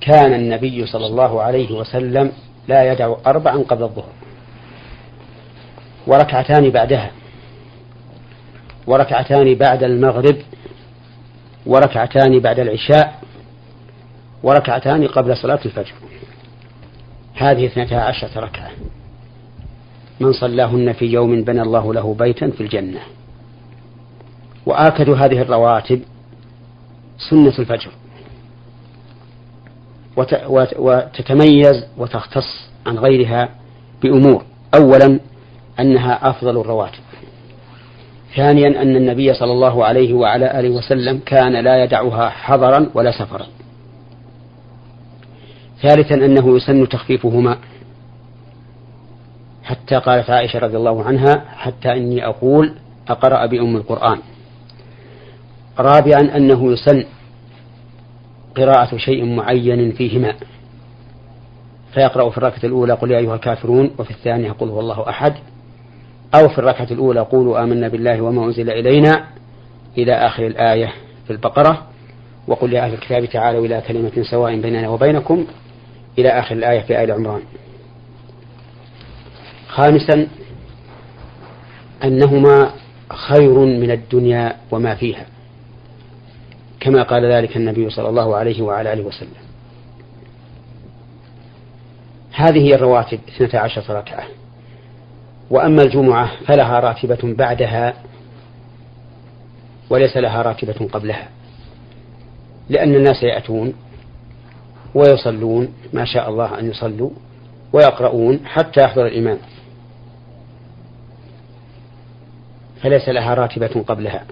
كان 0.00 0.34
النبي 0.34 0.86
صلى 0.86 1.06
الله 1.06 1.42
عليه 1.42 1.72
وسلم 1.72 2.32
لا 2.68 2.92
يدع 2.92 3.14
أربعا 3.26 3.56
قبل 3.56 3.82
الظهر. 3.82 4.12
وركعتان 6.06 6.70
بعدها. 6.70 7.10
وركعتان 8.86 9.54
بعد 9.54 9.82
المغرب. 9.82 10.36
وركعتان 11.66 12.38
بعد 12.38 12.58
العشاء. 12.58 13.20
وركعتان 14.42 15.06
قبل 15.06 15.36
صلاة 15.36 15.60
الفجر. 15.64 15.94
هذه 17.42 17.66
اثنتا 17.66 17.94
عشرة 17.94 18.40
ركعة. 18.40 18.70
من 20.20 20.32
صلاهن 20.32 20.92
في 20.92 21.04
يوم 21.04 21.44
بنى 21.44 21.62
الله 21.62 21.94
له 21.94 22.14
بيتا 22.14 22.50
في 22.50 22.60
الجنة. 22.60 23.00
وآكد 24.66 25.10
هذه 25.10 25.42
الرواتب 25.42 26.02
سنة 27.30 27.54
الفجر. 27.58 27.90
وتتميز 30.78 31.84
وتختص 31.96 32.70
عن 32.86 32.98
غيرها 32.98 33.48
بأمور. 34.02 34.44
أولا 34.74 35.20
أنها 35.80 36.30
أفضل 36.30 36.60
الرواتب. 36.60 37.00
ثانيا 38.36 38.82
أن 38.82 38.96
النبي 38.96 39.34
صلى 39.34 39.52
الله 39.52 39.84
عليه 39.84 40.14
وعلى 40.14 40.60
آله 40.60 40.70
وسلم 40.70 41.20
كان 41.26 41.64
لا 41.64 41.84
يدعها 41.84 42.28
حضرا 42.28 42.90
ولا 42.94 43.10
سفرا. 43.10 43.46
ثالثا 45.82 46.14
أنه 46.14 46.56
يسن 46.56 46.88
تخفيفهما. 46.88 47.58
حتى 49.62 49.96
قالت 49.96 50.30
عائشة 50.30 50.58
رضي 50.58 50.76
الله 50.76 51.04
عنها 51.04 51.44
حتى 51.56 51.92
إني 51.92 52.26
أقول 52.26 52.74
أقرأ 53.08 53.46
بأم 53.46 53.76
القرآن. 53.76 54.18
رابعا 55.78 56.36
أنه 56.36 56.72
يسن 56.72 57.04
قراءة 58.56 58.96
شيء 58.96 59.24
معين 59.24 59.92
فيهما. 59.92 60.34
فيقرأ 61.94 62.30
في 62.30 62.38
الركعة 62.38 62.64
الأولى 62.64 62.92
قل 62.92 63.10
يا 63.10 63.18
أيها 63.18 63.34
الكافرون 63.34 63.90
وفي 63.98 64.10
الثانية 64.10 64.52
قل 64.52 64.68
هو 64.68 64.80
الله 64.80 65.08
أحد. 65.08 65.34
أو 66.34 66.48
في 66.48 66.58
الركعة 66.58 66.88
الأولى 66.90 67.20
قولوا 67.20 67.62
آمنا 67.62 67.88
بالله 67.88 68.20
وما 68.20 68.44
أنزل 68.44 68.70
إلينا 68.70 69.24
إلى 69.98 70.12
آخر 70.12 70.46
الآية 70.46 70.92
في 71.26 71.32
البقرة. 71.32 71.86
وقل 72.48 72.72
يا 72.72 72.84
أهل 72.84 72.94
الكتاب 72.94 73.24
تعالوا 73.24 73.66
إلى 73.66 73.82
كلمة 73.88 74.22
سواء 74.30 74.60
بيننا 74.60 74.88
وبينكم 74.88 75.46
إلى 76.20 76.28
آخر 76.28 76.54
الآية 76.54 76.80
في 76.80 77.04
آل 77.04 77.10
عمران. 77.10 77.42
خامسا 79.68 80.28
أنهما 82.04 82.70
خير 83.12 83.58
من 83.58 83.90
الدنيا 83.90 84.56
وما 84.70 84.94
فيها 84.94 85.26
كما 86.80 87.02
قال 87.02 87.32
ذلك 87.32 87.56
النبي 87.56 87.90
صلى 87.90 88.08
الله 88.08 88.36
عليه 88.36 88.62
وعلى 88.62 88.92
آله 88.92 89.02
وسلم. 89.02 89.40
هذه 92.32 92.58
هي 92.58 92.74
الرواتب 92.74 93.18
اثنتا 93.28 93.56
عشرة 93.56 93.98
ركعة. 93.98 94.24
وأما 95.50 95.82
الجمعة 95.82 96.30
فلها 96.46 96.80
راتبة 96.80 97.18
بعدها 97.22 97.94
وليس 99.90 100.16
لها 100.16 100.42
راتبة 100.42 100.88
قبلها 100.92 101.28
لأن 102.68 102.94
الناس 102.94 103.22
يأتون 103.22 103.74
ويصلون 104.94 105.68
ما 105.92 106.04
شاء 106.04 106.30
الله 106.30 106.58
أن 106.58 106.70
يصلوا 106.70 107.10
ويقرؤون 107.72 108.40
حتى 108.44 108.80
يحضر 108.80 109.06
الإمام. 109.06 109.38
فليس 112.82 113.08
لها 113.08 113.34
راتبة 113.34 113.84
قبلها. 113.86 114.24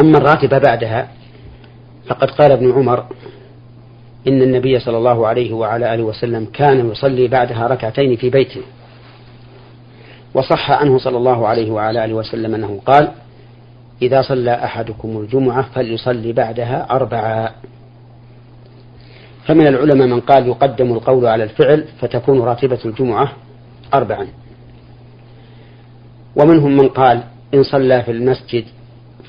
أما 0.00 0.18
الراتبة 0.18 0.58
بعدها 0.58 1.08
فقد 2.06 2.30
قال 2.30 2.52
ابن 2.52 2.72
عمر 2.72 3.06
إن 4.28 4.42
النبي 4.42 4.78
صلى 4.78 4.98
الله 4.98 5.26
عليه 5.26 5.52
وعلى 5.52 5.94
آله 5.94 6.02
وسلم 6.02 6.44
كان 6.52 6.90
يصلي 6.90 7.28
بعدها 7.28 7.66
ركعتين 7.66 8.16
في 8.16 8.30
بيته. 8.30 8.62
وصح 10.34 10.70
عنه 10.70 10.98
صلى 10.98 11.16
الله 11.16 11.48
عليه 11.48 11.70
وعلى 11.70 12.04
آله 12.04 12.14
وسلم 12.14 12.54
أنه 12.54 12.80
قال 12.86 13.12
إذا 14.02 14.22
صلى 14.22 14.54
أحدكم 14.54 15.18
الجمعة 15.18 15.62
فليصلي 15.62 16.32
بعدها 16.32 16.86
أربعا 16.90 17.50
فمن 19.46 19.66
العلماء 19.66 20.06
من 20.06 20.20
قال 20.20 20.46
يقدم 20.46 20.92
القول 20.92 21.26
على 21.26 21.44
الفعل 21.44 21.84
فتكون 22.00 22.40
راتبة 22.40 22.78
الجمعة 22.84 23.32
أربعا. 23.94 24.26
ومنهم 26.36 26.76
من 26.76 26.88
قال 26.88 27.22
إن 27.54 27.62
صلى 27.62 28.02
في 28.02 28.10
المسجد 28.10 28.64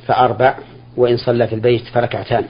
فأربع 0.06 0.56
وإن 0.98 1.18
صلى 1.18 1.48
في 1.48 1.56
البيت 1.56 1.86
فركعتان. 1.94 2.46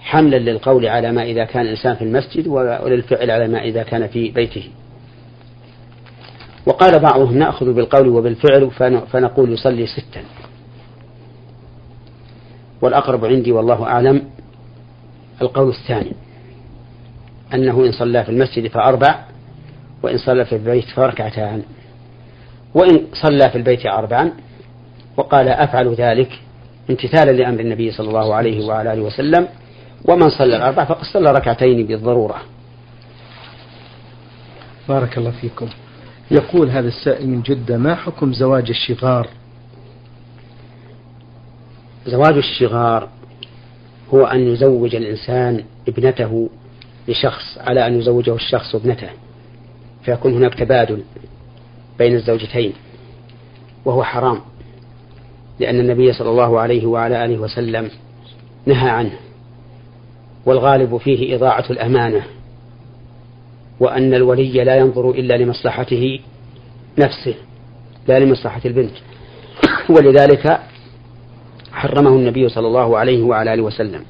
حملا 0.00 0.36
للقول 0.36 0.86
على 0.86 1.12
ما 1.12 1.22
إذا 1.22 1.44
كان 1.44 1.62
الإنسان 1.62 1.94
في 1.94 2.04
المسجد 2.04 2.46
وللفعل 2.46 3.30
على 3.30 3.48
ما 3.48 3.62
إذا 3.62 3.82
كان 3.82 4.06
في 4.06 4.30
بيته. 4.30 4.68
وقال 6.66 6.98
بعضهم 6.98 7.38
نأخذ 7.38 7.72
بالقول 7.72 8.08
وبالفعل 8.08 8.70
فنقول 9.12 9.52
يصلي 9.52 9.86
ستا. 9.86 10.22
والأقرب 12.82 13.24
عندي 13.24 13.52
والله 13.52 13.84
أعلم 13.84 14.22
القول 15.42 15.68
الثاني. 15.68 16.12
أنه 17.54 17.84
إن 17.86 17.92
صلى 17.92 18.24
في 18.24 18.30
المسجد 18.30 18.66
فأربع 18.66 19.24
وإن 20.02 20.18
صلى 20.18 20.44
في 20.44 20.56
البيت 20.56 20.84
فركعتان. 20.84 21.62
وإن 22.74 23.06
صلى 23.12 23.50
في 23.50 23.58
البيت 23.58 23.86
أربعا 23.86 24.32
وقال 25.16 25.48
أفعل 25.48 25.94
ذلك 25.94 26.40
امتثالا 26.90 27.30
لأمر 27.30 27.60
النبي 27.60 27.90
صلى 27.90 28.08
الله 28.08 28.34
عليه 28.34 28.66
وعلى 28.66 28.92
آله 28.92 29.02
وسلم. 29.02 29.48
ومن 30.08 30.28
صلى 30.28 30.56
الأربع 30.56 30.84
فقد 30.84 31.04
صلى 31.04 31.32
ركعتين 31.32 31.86
بالضرورة. 31.86 32.36
بارك 34.88 35.18
الله 35.18 35.30
فيكم. 35.30 35.68
يقول 36.30 36.70
هذا 36.70 36.88
السائل 36.88 37.28
من 37.28 37.42
جدة 37.42 37.76
ما 37.76 37.94
حكم 37.94 38.32
زواج 38.32 38.70
الشغار؟ 38.70 39.28
زواج 42.06 42.36
الشغار 42.36 43.08
هو 44.14 44.24
أن 44.24 44.40
يزوج 44.40 44.94
الإنسان 44.94 45.64
ابنته 45.88 46.48
لشخص 47.10 47.58
على 47.58 47.86
أن 47.86 47.98
يزوجه 47.98 48.34
الشخص 48.34 48.74
ابنته 48.74 49.08
فيكون 50.04 50.34
هناك 50.34 50.54
تبادل 50.54 51.02
بين 51.98 52.14
الزوجتين 52.14 52.72
وهو 53.84 54.04
حرام 54.04 54.40
لأن 55.60 55.80
النبي 55.80 56.12
صلى 56.12 56.30
الله 56.30 56.60
عليه 56.60 56.86
وعلى 56.86 57.24
آله 57.24 57.38
وسلم 57.38 57.90
نهى 58.66 58.90
عنه 58.90 59.12
والغالب 60.46 60.96
فيه 60.96 61.36
إضاعة 61.36 61.64
الأمانة 61.70 62.22
وأن 63.80 64.14
الولي 64.14 64.64
لا 64.64 64.76
ينظر 64.76 65.10
إلا 65.10 65.36
لمصلحته 65.36 66.20
نفسه 66.98 67.34
لا 68.08 68.18
لمصلحة 68.18 68.60
البنت 68.64 68.94
ولذلك 69.90 70.60
حرمه 71.72 72.10
النبي 72.10 72.48
صلى 72.48 72.66
الله 72.66 72.98
عليه 72.98 73.22
وعلى 73.22 73.54
آله 73.54 73.62
وسلم. 73.62 74.04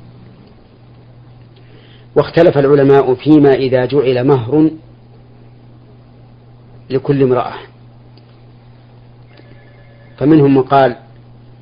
واختلف 2.16 2.58
العلماء 2.58 3.14
فيما 3.14 3.52
إذا 3.52 3.84
جعل 3.86 4.26
مهر 4.26 4.70
لكل 6.90 7.22
امرأة. 7.22 7.54
فمنهم 10.18 10.54
من 10.54 10.62
قال 10.62 10.96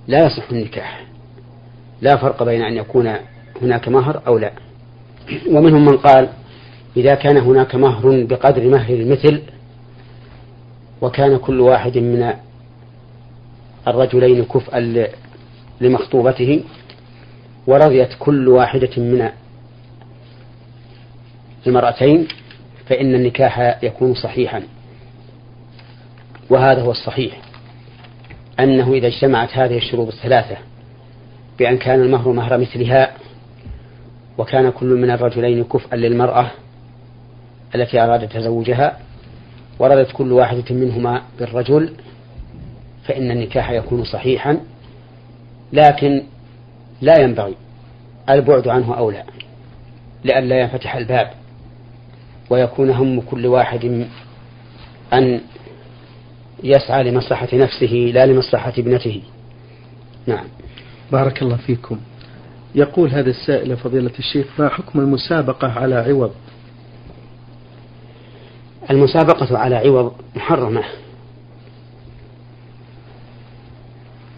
لا 0.09 0.27
يصح 0.27 0.51
النكاح 0.51 1.05
لا 2.01 2.17
فرق 2.17 2.43
بين 2.43 2.63
أن 2.63 2.77
يكون 2.77 3.15
هناك 3.63 3.89
مهر 3.89 4.23
أو 4.27 4.39
لا. 4.39 4.53
ومنهم 5.51 5.85
من 5.85 5.97
قال 5.97 6.29
إذا 6.97 7.15
كان 7.15 7.37
هناك 7.37 7.75
مهر 7.75 8.25
بقدر 8.25 8.69
مهر 8.69 8.95
المثل 8.95 9.43
وكان 11.01 11.37
كل 11.37 11.61
واحد 11.61 11.99
من 11.99 12.33
الرجلين 13.89 14.45
كفءا 14.45 15.09
لمخطوبته 15.81 16.65
ورضيت 17.67 18.09
كل 18.19 18.49
واحدة 18.49 18.91
من 19.03 19.31
المرأتين 21.67 22.29
فإن 22.87 23.15
النكاح 23.15 23.79
يكون 23.83 24.15
صحيحا. 24.15 24.63
وهذا 26.51 26.83
هو 26.83 26.91
الصحيح 26.91 27.39
أنه 28.61 28.93
إذا 28.93 29.07
اجتمعت 29.07 29.57
هذه 29.57 29.77
الشروط 29.77 30.09
الثلاثة 30.09 30.57
بأن 31.59 31.79
كان 31.79 32.01
المهر 32.01 32.33
مهر 32.33 32.59
مثلها 32.59 33.13
وكان 34.39 34.71
كل 34.71 34.87
من 34.87 35.11
الرجلين 35.11 35.65
كفءا 35.65 35.97
للمرأة 35.97 36.51
التي 37.75 38.01
أراد 38.01 38.29
تزوجها 38.29 38.99
وردت 39.79 40.13
كل 40.13 40.33
واحدة 40.33 40.65
منهما 40.75 41.23
بالرجل 41.39 41.93
فإن 43.05 43.31
النكاح 43.31 43.71
يكون 43.71 44.05
صحيحا. 44.05 44.61
لكن 45.73 46.23
لا 47.01 47.21
ينبغي 47.21 47.55
البعد 48.29 48.69
عنه 48.69 48.99
أولى 48.99 49.25
لئلا 50.25 50.61
ينفتح 50.61 50.97
الباب. 50.97 51.31
ويكون 52.51 52.91
هم 52.91 53.21
كل 53.21 53.47
واحد 53.47 54.07
أن 55.13 55.41
يسعى 56.65 57.11
لمصلحة 57.11 57.49
نفسه 57.53 58.11
لا 58.15 58.27
لمصلحة 58.27 58.73
ابنته. 58.79 59.23
نعم. 60.27 60.45
بارك 61.13 61.43
الله 61.43 61.57
فيكم. 61.57 61.99
يقول 62.75 63.11
هذا 63.11 63.31
السائل 63.31 63.77
فضيلة 63.77 64.13
الشيخ 64.19 64.47
ما 64.59 64.69
حكم 64.69 65.01
المسابقة 65.01 65.73
على 65.81 65.95
عوض؟ 65.95 66.33
المسابقة 68.91 69.59
على 69.59 69.77
عوض 69.77 70.13
محرمة. 70.37 70.85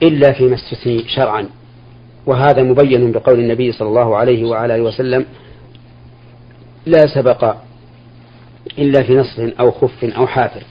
إلا 0.03 0.33
فيما 0.33 0.55
استثني 0.55 1.09
شرعا. 1.09 1.47
وهذا 2.27 2.63
مبين 2.63 3.13
بقول 3.13 3.41
النبي 3.41 3.73
صلى 3.73 3.89
الله 3.89 4.17
عليه 4.17 4.45
وعلى 4.45 4.81
وسلم 4.81 5.27
لا 6.87 7.07
سبق 7.15 7.57
إلا 8.79 9.03
في 9.03 9.17
نصر 9.17 9.53
أو 9.61 9.71
خف 9.71 10.05
أو 10.05 10.27
حافر. 10.27 10.63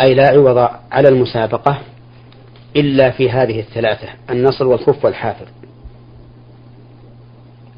أي 0.00 0.14
لا 0.14 0.28
عوض 0.28 0.68
على 0.92 1.08
المسابقة 1.08 1.80
إلا 2.76 3.10
في 3.10 3.30
هذه 3.30 3.60
الثلاثة 3.60 4.08
النصر 4.30 4.66
والخف 4.66 5.04
والحافر. 5.04 5.48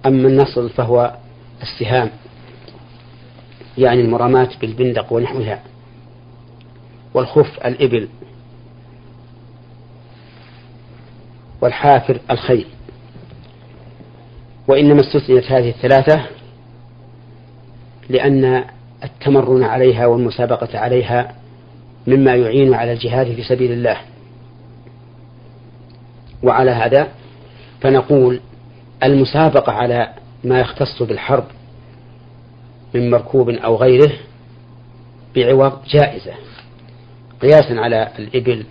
أما 0.06 0.28
النصر 0.28 0.68
فهو 0.68 1.16
السهام 1.62 2.10
يعني 3.78 4.00
المرامات 4.00 4.60
بالبندق 4.60 5.12
ونحوها 5.12 5.62
والخف 7.14 7.66
الإبل 7.66 8.08
والحافر 11.60 12.20
الخيل. 12.30 12.66
وإنما 14.68 15.00
استثنيت 15.00 15.52
هذه 15.52 15.68
الثلاثة 15.68 16.35
لأن 18.08 18.64
التمرن 19.04 19.62
عليها 19.62 20.06
والمسابقة 20.06 20.78
عليها 20.78 21.34
مما 22.06 22.34
يعين 22.34 22.74
على 22.74 22.92
الجهاد 22.92 23.34
في 23.34 23.42
سبيل 23.42 23.72
الله. 23.72 23.96
وعلى 26.42 26.70
هذا 26.70 27.08
فنقول 27.80 28.40
المسابقة 29.02 29.72
على 29.72 30.12
ما 30.44 30.60
يختص 30.60 31.02
بالحرب 31.02 31.44
من 32.94 33.10
مركوب 33.10 33.50
أو 33.50 33.76
غيره 33.76 34.12
بعوض 35.34 35.72
جائزة 35.88 36.32
قياسا 37.42 37.80
على 37.80 38.08
الإبل 38.18 38.64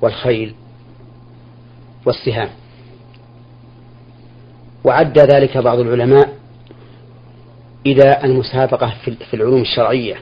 والخيل 0.00 0.54
والسهام. 2.06 2.48
وعد 4.84 5.18
ذلك 5.18 5.58
بعض 5.58 5.78
العلماء 5.78 6.41
إلى 7.86 8.24
المسابقة 8.24 8.94
في 9.30 9.34
العلوم 9.34 9.60
الشرعية. 9.60 10.16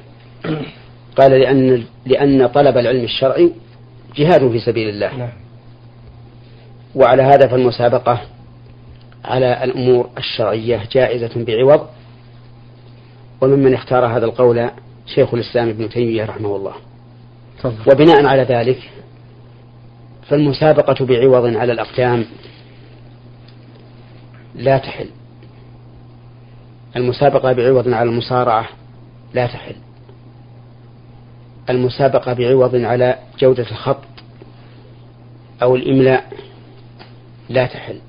قال 1.16 1.31
لأن 1.31 1.85
لأن 2.07 2.46
طلب 2.46 2.79
العلم 2.79 3.05
الشرعي 3.05 3.53
جهاد 4.16 4.51
في 4.51 4.59
سبيل 4.59 4.88
الله. 4.88 5.16
نعم. 5.16 5.33
وعلى 6.94 7.23
هذا 7.23 7.46
فالمسابقة 7.49 8.20
على 9.25 9.64
الأمور 9.64 10.11
الشرعية 10.18 10.83
جائزة 10.92 11.44
بعوض. 11.44 11.87
وممن 13.40 13.75
اختار 13.75 14.07
هذا 14.07 14.25
القول 14.25 14.70
شيخ 15.14 15.35
الإسلام 15.35 15.68
ابن 15.68 15.88
تيمية 15.88 16.25
رحمه 16.25 16.57
الله. 16.57 16.75
طبعا. 17.62 17.77
وبناء 17.92 18.27
على 18.27 18.42
ذلك 18.42 18.90
فالمسابقة 20.29 21.07
بعوض 21.07 21.57
على 21.57 21.73
الأقدام 21.73 22.25
لا 24.55 24.79
تحل. 24.79 25.07
المسابقة 26.96 27.53
بعوض 27.53 27.88
على 27.88 28.11
المصارعة 28.11 28.68
لا 29.35 29.46
تحل. 29.46 29.76
المسابقة 31.70 32.33
بعوض 32.33 32.74
على 32.74 33.18
جودة 33.38 33.70
الخط 33.70 34.05
أو 35.62 35.76
الإملاء 35.76 36.33
لا 37.48 37.66
تحل. 37.66 38.00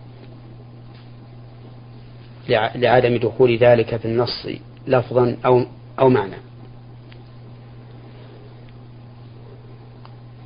لعدم 2.76 3.18
دخول 3.18 3.58
ذلك 3.58 3.96
في 3.96 4.06
النص 4.06 4.48
لفظا 4.88 5.38
أو 5.46 5.66
أو 6.00 6.10
معنى. 6.10 6.36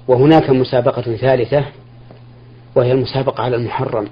وهناك 0.08 0.50
مسابقة 0.50 1.02
ثالثة 1.02 1.65
وهي 2.76 2.91
المسابقة 2.91 3.43
على 3.43 3.56
المحرم. 3.56 4.08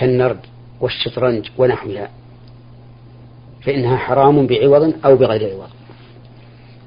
كالنرد 0.00 0.40
والشطرنج 0.80 1.48
ونحوها 1.58 2.10
فإنها 3.62 3.96
حرام 3.96 4.46
بعوض 4.46 4.94
أو 5.04 5.16
بغير 5.16 5.50
عوض. 5.54 5.68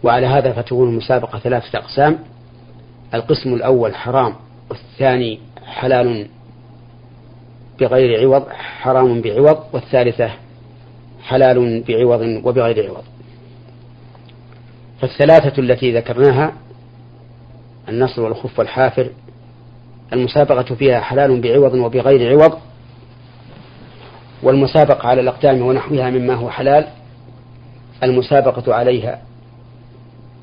وعلى 0.04 0.28
هذا 0.28 0.54
فتكون 0.54 0.89
المسابقة 0.89 1.39
ثلاثة 1.39 1.80
أقسام. 1.80 2.19
القسم 3.13 3.54
الأول 3.54 3.95
حرام 3.95 4.36
والثاني 4.69 5.39
حلال 5.65 6.28
بغير 7.80 8.21
عوض 8.21 8.49
حرام 8.49 9.21
بعوض 9.21 9.63
والثالثة 9.73 10.30
حلال 11.23 11.84
بعوض 11.88 12.21
وبغير 12.45 12.88
عوض. 12.88 13.04
فالثلاثة 15.02 15.62
التي 15.62 15.91
ذكرناها 15.91 16.54
النصر 17.89 18.21
والخف 18.21 18.60
والحافر 18.60 19.10
المسابقة 20.13 20.76
فيها 20.76 20.99
حلال 20.99 21.41
بعوض 21.41 21.73
وبغير 21.73 22.32
عوض. 22.32 22.58
والمسابقة 24.43 25.08
على 25.08 25.21
الأقدام 25.21 25.62
ونحوها 25.62 26.10
مما 26.10 26.34
هو 26.34 26.49
حلال 26.49 26.88
المسابقة 28.03 28.73
عليها 28.75 29.21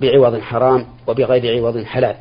بعوض 0.00 0.40
حرام 0.40 0.84
وبغير 1.06 1.58
عوض 1.58 1.84
حلال. 1.84 2.14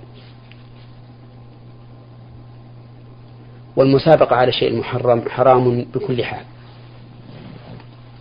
والمسابقة 3.76 4.36
على 4.36 4.52
شيء 4.52 4.80
محرم 4.80 5.22
حرام 5.30 5.86
بكل 5.96 6.24
حال. 6.24 6.46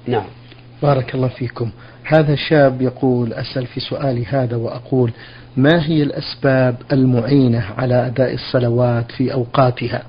نعم. 0.07 0.25
بارك 0.83 1.15
الله 1.15 1.29
فيكم. 1.29 1.71
هذا 2.05 2.35
شاب 2.35 2.83
يقول 2.83 3.33
أسأل 3.33 3.67
في 3.67 3.81
سؤالي 3.81 4.25
هذا 4.25 4.57
وأقول 4.57 5.13
ما 5.57 5.87
هي 5.87 6.03
الأسباب 6.03 6.77
المعينة 6.93 7.65
على 7.79 8.07
أداء 8.07 8.35
الصلوات 8.35 9.13
في 9.13 9.33
أوقاتها؟ 9.33 10.03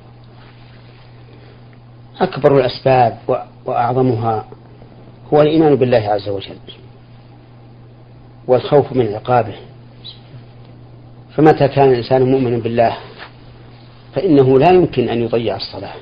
أكبر 2.21 2.57
الأسباب 2.59 3.17
وأعظمها 3.65 4.45
هو 5.33 5.41
الإيمان 5.41 5.75
بالله 5.75 5.97
عز 5.97 6.29
وجل 6.29 6.57
والخوف 8.47 8.93
من 8.93 9.13
عقابه. 9.13 9.55
فمتى 11.35 11.67
كان 11.67 11.91
الإنسان 11.91 12.31
مؤمنا 12.31 12.57
بالله؟ 12.57 12.97
فإنه 14.15 14.59
لا 14.59 14.71
يمكن 14.73 15.09
أن 15.09 15.21
يضيع 15.21 15.55
الصلاة 15.55 15.95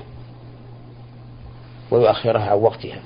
ويؤخرها 1.92 2.50
عن 2.50 2.58
وقتها. 2.58 3.00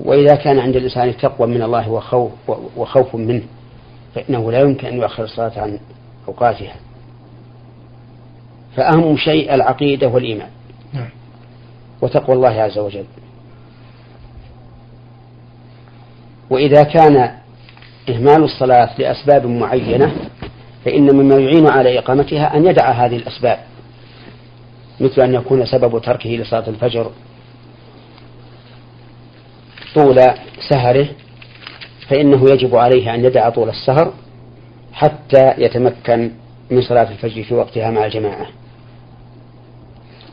وإذا 0.00 0.34
كان 0.34 0.58
عند 0.58 0.76
الإنسان 0.76 1.16
تقوى 1.16 1.48
من 1.48 1.62
الله 1.62 1.90
وخوف, 1.90 2.32
وخوف 2.76 3.14
منه 3.14 3.42
فإنه 4.14 4.52
لا 4.52 4.60
يمكن 4.60 4.86
أن 4.86 4.94
يؤخر 4.94 5.24
الصلاة 5.24 5.60
عن 5.60 5.78
أوقاتها. 6.28 6.76
فأهم 8.76 9.16
شيء 9.16 9.54
العقيدة 9.54 10.08
والإيمان. 10.08 10.48
وتقوى 12.02 12.36
الله 12.36 12.62
عز 12.62 12.78
وجل. 12.78 13.04
وإذا 16.50 16.82
كان 16.82 17.30
إهمال 18.08 18.44
الصلاة 18.44 18.90
لأسباب 18.98 19.46
معينة 19.46 20.12
فإن 20.84 21.16
مما 21.16 21.34
يعين 21.38 21.68
على 21.68 21.98
إقامتها 21.98 22.56
أن 22.56 22.66
يدع 22.66 22.90
هذه 22.90 23.16
الأسباب. 23.16 23.58
مثل 25.00 25.22
أن 25.22 25.34
يكون 25.34 25.66
سبب 25.66 26.02
تركه 26.02 26.30
لصلاة 26.30 26.68
الفجر 26.68 27.10
طول 29.94 30.20
سهره 30.70 31.08
فإنه 32.08 32.50
يجب 32.50 32.76
عليه 32.76 33.14
أن 33.14 33.24
يدع 33.24 33.48
طول 33.50 33.68
السهر 33.68 34.12
حتى 34.92 35.54
يتمكن 35.58 36.30
من 36.70 36.82
صلاة 36.82 37.10
الفجر 37.10 37.42
في 37.42 37.54
وقتها 37.54 37.90
مع 37.90 38.04
الجماعة. 38.04 38.46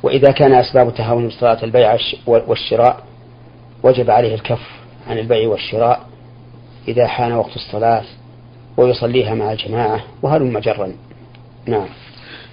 وإذا 0.05 0.31
كان 0.31 0.53
أسباب 0.53 0.93
تهاون 0.93 1.29
صلاة 1.29 1.63
البيع 1.63 1.97
والشراء 2.27 3.03
وجب 3.83 4.09
عليه 4.09 4.35
الكف 4.35 4.61
عن 5.07 5.17
البيع 5.17 5.49
والشراء 5.49 6.05
إذا 6.87 7.07
حان 7.07 7.31
وقت 7.31 7.55
الصلاة 7.55 8.03
ويصليها 8.77 9.35
مع 9.35 9.51
الجماعة 9.51 10.03
وهلم 10.21 10.53
مجرا 10.53 10.91
نعم. 11.65 11.87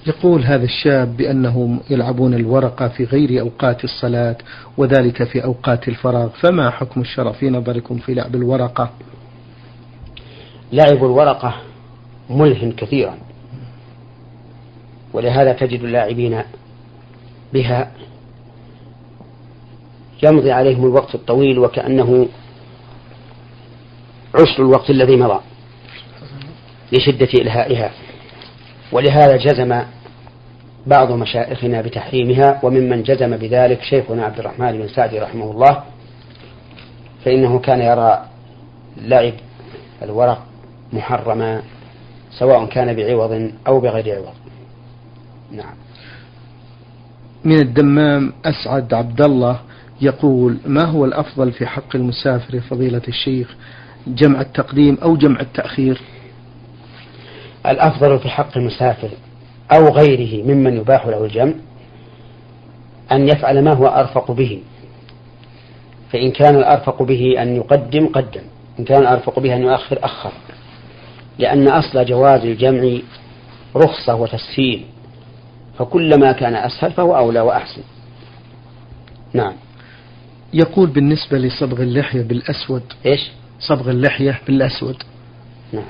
يقول 0.06 0.44
هذا 0.44 0.64
الشاب 0.64 1.16
بأنهم 1.16 1.80
يلعبون 1.90 2.34
الورقة 2.34 2.88
في 2.88 3.04
غير 3.04 3.40
أوقات 3.40 3.84
الصلاة 3.84 4.36
وذلك 4.76 5.24
في 5.24 5.44
أوقات 5.44 5.88
الفراغ 5.88 6.28
فما 6.28 6.70
حكم 6.70 7.00
الشرع؟ 7.00 7.32
في 7.32 7.50
نظركم 7.50 7.98
في 7.98 8.14
لعب 8.14 8.34
الورقة 8.34 8.90
لعب 10.72 11.04
الورقة 11.04 11.54
ملهم 12.30 12.72
كثيرا. 12.72 13.14
ولهذا 15.12 15.52
تجد 15.52 15.80
اللاعبين 15.80 16.42
بها 17.52 17.90
يمضي 20.22 20.52
عليهم 20.52 20.84
الوقت 20.84 21.14
الطويل 21.14 21.58
وكأنه 21.58 22.28
عشر 24.34 24.62
الوقت 24.62 24.90
الذي 24.90 25.16
مضى 25.16 25.40
لشدة 26.92 27.28
إلهائها. 27.34 27.90
ولهذا 28.92 29.36
جزم 29.36 29.82
بعض 30.86 31.12
مشائخنا 31.12 31.82
بتحريمها 31.82 32.60
وممن 32.62 33.02
جزم 33.02 33.36
بذلك 33.36 33.82
شيخنا 33.82 34.24
عبد 34.24 34.38
الرحمن 34.38 34.78
بن 34.78 34.88
سعدي 34.88 35.18
رحمه 35.18 35.50
الله 35.50 35.82
فإنه 37.24 37.58
كان 37.58 37.80
يرى 37.80 38.24
لعب 38.96 39.34
الورق 40.02 40.46
محرما 40.92 41.62
سواء 42.38 42.66
كان 42.66 42.96
بعوض 42.96 43.50
أو 43.66 43.80
بغير 43.80 44.16
عوض. 44.16 44.34
نعم. 45.52 45.81
من 47.44 47.60
الدمام 47.60 48.32
أسعد 48.44 48.94
عبد 48.94 49.22
الله 49.22 49.60
يقول 50.00 50.58
ما 50.66 50.84
هو 50.84 51.04
الأفضل 51.04 51.52
في 51.52 51.66
حق 51.66 51.96
المسافر 51.96 52.60
فضيلة 52.60 53.02
الشيخ؟ 53.08 53.56
جمع 54.06 54.40
التقديم 54.40 54.98
أو 55.02 55.16
جمع 55.16 55.40
التأخير؟ 55.40 56.00
الأفضل 57.66 58.18
في 58.18 58.28
حق 58.28 58.56
المسافر 58.58 59.10
أو 59.72 59.88
غيره 59.88 60.44
ممن 60.44 60.76
يباح 60.76 61.06
له 61.06 61.24
الجمع 61.24 61.52
أن 63.12 63.28
يفعل 63.28 63.64
ما 63.64 63.74
هو 63.74 63.86
أرفق 63.86 64.30
به 64.30 64.60
فإن 66.12 66.30
كان 66.30 66.56
الأرفق 66.56 67.02
به 67.02 67.42
أن 67.42 67.56
يقدم 67.56 68.06
قدم 68.06 68.40
إن 68.78 68.84
كان 68.84 69.02
الأرفق 69.02 69.38
به 69.38 69.56
أن 69.56 69.62
يؤخر 69.62 69.98
أخر 70.04 70.32
لأن 71.38 71.68
أصل 71.68 72.04
جواز 72.04 72.40
الجمع 72.40 72.98
رخصة 73.76 74.14
وتسهيل. 74.14 74.84
فكلما 75.82 76.32
كان 76.32 76.54
أسهل 76.54 76.92
فهو 76.92 77.16
أولى 77.16 77.40
وأحسن. 77.40 77.82
نعم. 79.32 79.52
يقول 80.54 80.90
بالنسبة 80.90 81.38
لصبغ 81.38 81.82
اللحية 81.82 82.22
بالأسود. 82.22 82.82
إيش؟ 83.06 83.30
صبغ 83.60 83.90
اللحية 83.90 84.40
بالأسود. 84.46 85.02
نعم. 85.72 85.84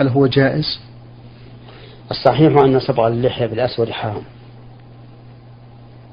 هل 0.00 0.08
هو 0.08 0.26
جائز؟ 0.26 0.80
الصحيح 2.10 2.56
أن 2.56 2.80
صبغ 2.80 3.06
اللحية 3.06 3.46
بالأسود 3.46 3.90
حرام. 3.90 4.22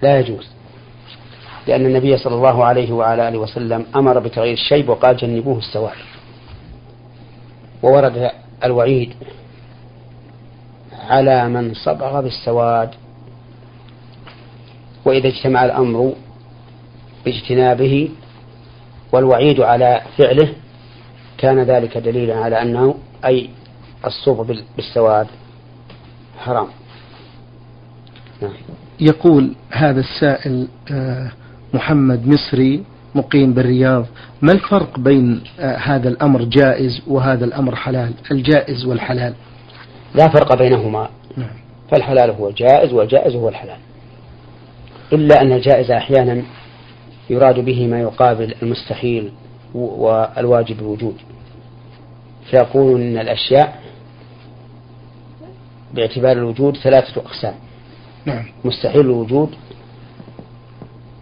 لا 0.02 0.20
يجوز. 0.20 0.48
لأن 1.68 1.86
النبي 1.86 2.18
صلى 2.18 2.36
الله 2.36 2.66
عليه 2.66 2.92
وعلى 2.92 3.28
آله 3.28 3.38
وسلم 3.38 3.86
أمر 3.96 4.20
بتغيير 4.20 4.54
الشيب 4.54 4.90
وقال 4.90 5.18
جنبوه 5.18 5.58
السواد. 5.58 5.98
وورد 7.84 8.32
الوعيد 8.64 9.14
على 11.10 11.50
من 11.50 11.74
صبغ 11.74 12.22
بالسواد 12.22 13.03
وإذا 15.06 15.28
اجتمع 15.28 15.66
الأمر 15.66 16.14
باجتنابه 17.26 18.10
والوعيد 19.12 19.60
على 19.60 20.02
فعله 20.18 20.54
كان 21.38 21.60
ذلك 21.60 21.98
دليلا 21.98 22.36
على 22.36 22.62
أنه 22.62 22.96
أي 23.26 23.50
الصبغ 24.06 24.62
بالسواد 24.78 25.28
حرام. 26.40 26.68
نعم. 28.42 28.54
يقول 29.00 29.56
هذا 29.72 30.00
السائل 30.00 30.68
آه، 30.92 31.32
محمد 31.74 32.28
مصري 32.28 32.84
مقيم 33.16 33.54
بالرياض 33.54 34.06
ما 34.42 34.52
الفرق 34.52 35.00
بين 35.00 35.44
آه، 35.60 35.78
هذا 35.78 36.10
الأمر 36.10 36.44
جائز 36.44 37.02
وهذا 37.08 37.46
الأمر 37.46 37.76
حلال؟ 37.76 38.14
الجائز 38.32 38.86
والحلال. 38.86 39.34
لا 40.16 40.28
فرق 40.28 40.58
بينهما. 40.58 41.10
نعم. 41.38 41.56
فالحلال 41.92 42.30
هو 42.32 42.50
الجائز 42.50 42.94
والجائز 42.94 43.36
هو 43.36 43.50
الحلال. 43.50 43.78
إلا 45.14 45.42
أن 45.42 45.52
الجائز 45.52 45.92
أحيانا 45.92 46.44
يراد 47.30 47.60
به 47.60 47.88
ما 47.88 48.00
يقابل 48.00 48.56
المستحيل 48.62 49.32
والواجب 49.74 50.80
الوجود 50.80 51.16
فيقول 52.52 53.02
أن 53.02 53.18
الأشياء 53.18 53.82
باعتبار 55.94 56.32
الوجود 56.32 56.78
ثلاثة 56.78 57.22
أقسام. 57.22 57.56
نعم. 58.26 58.46
مستحيل 58.66 59.02
الوجود 59.02 59.50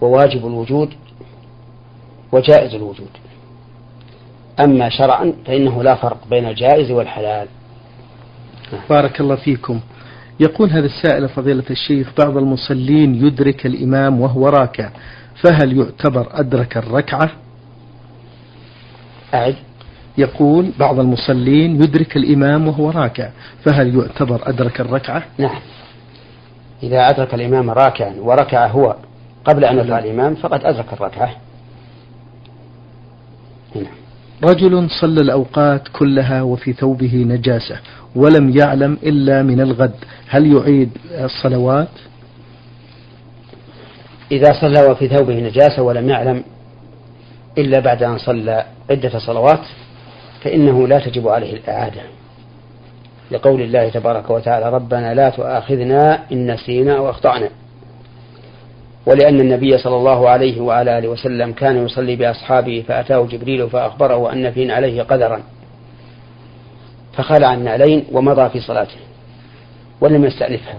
وواجب 0.02 0.48
الوجود 0.48 0.94
وجائز 2.32 2.76
الوجود. 2.76 3.10
أما 4.60 4.90
شرعا 4.90 5.34
فإنه 5.46 5.84
لا 5.84 5.96
فرق 5.96 6.28
بين 6.30 6.46
الجائز 6.46 6.92
والحلال. 6.92 7.48
بارك 8.90 9.22
الله 9.22 9.36
فيكم. 9.36 9.80
يقول 10.42 10.70
هذا 10.70 10.86
السائل 10.86 11.30
فضيلة 11.30 11.64
الشيخ 11.70 12.10
بعض 12.18 12.38
المصلين 12.38 13.26
يدرك 13.26 13.66
الإمام 13.66 14.22
وهو 14.22 14.48
راكع 14.48 14.90
فهل 15.44 15.78
يعتبر 15.78 16.28
أدرك 16.32 16.78
الركعة؟ 16.78 17.32
أعد. 19.34 19.56
يقول 20.18 20.72
بعض 20.80 21.00
المصلين 21.00 21.76
يدرك 21.76 22.18
الإمام 22.18 22.68
وهو 22.68 22.90
راكع 22.90 23.30
فهل 23.66 23.96
يعتبر 23.96 24.42
أدرك 24.50 24.82
الركعة؟ 24.82 25.24
نعم. 25.38 25.60
إذا 26.84 27.10
أدرك 27.10 27.34
الإمام 27.34 27.70
راكعا 27.70 28.14
وركع 28.20 28.68
هو 28.68 28.96
قبل 29.46 29.66
أن 29.66 29.78
يرفع 29.78 30.00
الإمام 30.00 30.36
فقد 30.36 30.66
أدرك 30.66 30.94
الركعة. 30.94 31.36
نعم. 33.76 33.94
رجل 34.44 34.90
صلى 35.02 35.22
الأوقات 35.22 35.88
كلها 35.94 36.42
وفي 36.42 36.74
ثوبه 36.74 37.26
نجاسة 37.28 37.80
ولم 38.16 38.58
يعلم 38.58 38.98
إلا 39.04 39.44
من 39.44 39.62
الغد. 39.62 39.96
هل 40.28 40.54
يعيد 40.54 40.90
الصلوات؟ 41.12 41.88
إذا 44.32 44.54
صلى 44.62 44.92
وفي 44.92 45.08
ثوبه 45.08 45.34
نجاسة 45.34 45.82
ولم 45.82 46.10
يعلم 46.10 46.44
إلا 47.58 47.80
بعد 47.80 48.04
أن 48.04 48.18
صلى 48.18 48.66
عدة 48.90 49.20
صلوات 49.20 49.60
فإنه 50.44 50.88
لا 50.88 51.00
تجب 51.00 51.28
عليه 51.28 51.54
الإعادة. 51.54 52.02
لقول 53.32 53.62
الله 53.62 53.90
تبارك 53.90 54.30
وتعالى 54.30 54.70
ربنا 54.70 55.14
لا 55.14 55.30
تؤاخذنا 55.30 56.20
إن 56.32 56.52
نسينا 56.52 56.98
أو 56.98 57.10
أخطأنا. 57.10 57.50
ولأن 59.06 59.40
النبي 59.40 59.78
صلى 59.78 59.96
الله 59.96 60.30
عليه 60.30 60.62
وعلى 60.62 60.98
آله 60.98 61.08
وسلم 61.08 61.52
كان 61.52 61.86
يصلي 61.86 62.16
بأصحابه 62.16 62.84
فأتاه 62.88 63.26
جبريل 63.26 63.70
فأخبره 63.70 64.34
أن 64.34 64.52
فين 64.52 64.72
عليه 64.72 65.04
قدرا. 65.04 65.42
فخلع 67.14 67.54
النعلين 67.54 68.06
ومضى 68.12 68.50
في 68.50 68.60
صلاته 68.60 68.98
ولم 70.02 70.26
يستأنفها 70.26 70.76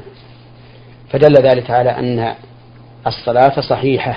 فدل 1.10 1.34
ذلك 1.42 1.70
على 1.70 1.90
أن 1.90 2.34
الصلاة 3.06 3.60
صحيحة 3.60 4.16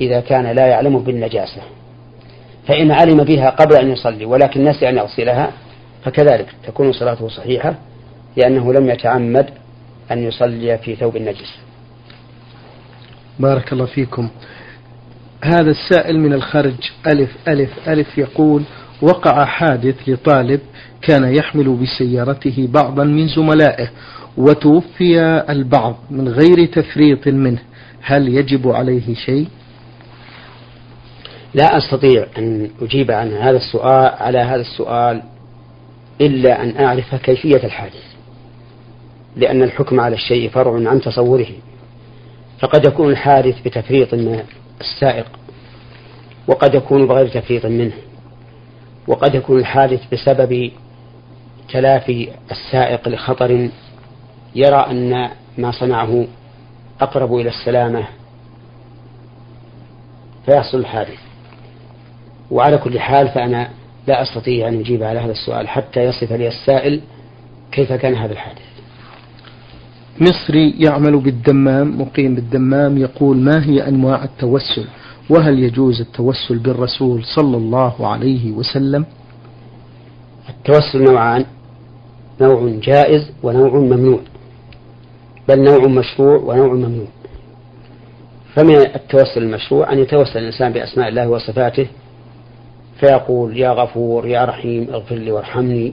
إذا 0.00 0.20
كان 0.20 0.46
لا 0.46 0.66
يعلم 0.66 0.98
بالنجاسة. 0.98 1.62
فإن 2.68 2.90
علم 2.90 3.24
بها 3.24 3.50
قبل 3.50 3.76
أن 3.76 3.90
يصلي 3.90 4.24
ولكن 4.24 4.64
نسي 4.64 4.88
أن 4.88 4.96
يغسلها 4.96 5.52
فكذلك 6.04 6.46
تكون 6.66 6.92
صلاته 6.92 7.28
صحيحة 7.28 7.74
لأنه 8.36 8.72
لم 8.72 8.90
يتعمد 8.90 9.50
أن 10.10 10.22
يصلي 10.22 10.78
في 10.78 10.96
ثوب 10.96 11.16
النجس. 11.16 11.58
بارك 13.38 13.72
الله 13.72 13.86
فيكم. 13.86 14.28
هذا 15.44 15.70
السائل 15.70 16.20
من 16.20 16.32
الخرج 16.32 16.90
ألف 17.06 17.30
ألف 17.48 17.88
ألف 17.88 18.18
يقول 18.18 18.62
وقع 19.02 19.44
حادث 19.44 20.08
لطالب 20.08 20.60
كان 21.02 21.34
يحمل 21.34 21.76
بسيارته 21.76 22.68
بعضا 22.70 23.04
من 23.04 23.28
زملائه 23.28 23.90
وتوفي 24.36 25.20
البعض 25.48 25.96
من 26.10 26.28
غير 26.28 26.64
تفريط 26.66 27.28
منه. 27.28 27.58
هل 28.02 28.28
يجب 28.28 28.68
عليه 28.68 29.14
شيء؟ 29.14 29.48
لا 31.54 31.78
أستطيع 31.78 32.26
أن 32.38 32.70
أجيب 32.82 33.10
عن 33.10 33.32
هذا 33.32 33.56
السؤال 33.56 34.14
على 34.18 34.38
هذا 34.38 34.60
السؤال 34.60 35.22
إلا 36.20 36.62
أن 36.62 36.84
أعرف 36.84 37.14
كيفية 37.14 37.64
الحادث 37.64 38.04
لأن 39.36 39.62
الحكم 39.62 40.00
على 40.00 40.14
الشيء 40.14 40.50
فرع 40.50 40.90
عن 40.90 41.00
تصوره. 41.00 41.50
فقد 42.60 42.86
يكون 42.86 43.10
الحادث 43.10 43.60
بتفريط 43.64 44.14
من 44.14 44.42
السائق 44.80 45.26
وقد 46.48 46.74
يكون 46.74 47.06
بغير 47.06 47.28
تفريط 47.28 47.66
منه. 47.66 47.92
وقد 49.08 49.34
يكون 49.34 49.58
الحادث 49.58 50.00
بسبب 50.12 50.70
تلافي 51.72 52.28
السائق 52.50 53.08
لخطر 53.08 53.68
يرى 54.54 54.86
أن 54.90 55.30
ما 55.58 55.70
صنعه 55.70 56.26
أقرب 57.00 57.34
إلى 57.34 57.48
السلامة 57.48 58.04
فيحصل 60.46 60.78
الحادث. 60.78 61.18
وعلى 62.50 62.78
كل 62.78 63.00
حال 63.00 63.28
فأنا 63.28 63.70
لا 64.06 64.22
أستطيع 64.22 64.68
أن 64.68 64.80
أجيب 64.80 65.02
على 65.02 65.18
هذا 65.18 65.32
السؤال 65.32 65.68
حتى 65.68 66.04
يصف 66.04 66.32
لي 66.32 66.48
السائل 66.48 67.00
كيف 67.72 67.92
كان 67.92 68.14
هذا 68.14 68.32
الحادث. 68.32 68.74
مصري 70.20 70.74
يعمل 70.78 71.16
بالدمام 71.16 72.00
مقيم 72.00 72.34
بالدمام 72.34 72.98
يقول 72.98 73.36
ما 73.36 73.64
هي 73.64 73.88
أنواع 73.88 74.24
التوسل؟ 74.24 74.84
وهل 75.30 75.58
يجوز 75.58 76.00
التوسل 76.00 76.58
بالرسول 76.58 77.24
صلى 77.24 77.56
الله 77.56 78.06
عليه 78.06 78.52
وسلم؟ 78.52 79.06
التوسل 80.48 81.04
نوعان. 81.04 81.44
نوع 82.40 82.70
جائز 82.82 83.30
ونوع 83.42 83.74
ممنوع. 83.74 84.20
بل 85.48 85.60
نوع 85.60 85.88
مشروع 85.88 86.36
ونوع 86.36 86.72
ممنوع. 86.74 87.06
فمن 88.54 88.76
التوسل 88.76 89.42
المشروع 89.42 89.92
أن 89.92 89.98
يتوسل 89.98 90.38
الإنسان 90.38 90.72
بأسماء 90.72 91.08
الله 91.08 91.28
وصفاته 91.28 91.86
فيقول 93.00 93.58
يا 93.58 93.70
غفور 93.70 94.26
يا 94.26 94.44
رحيم 94.44 94.88
اغفر 94.90 95.14
لي 95.14 95.32
وارحمني. 95.32 95.92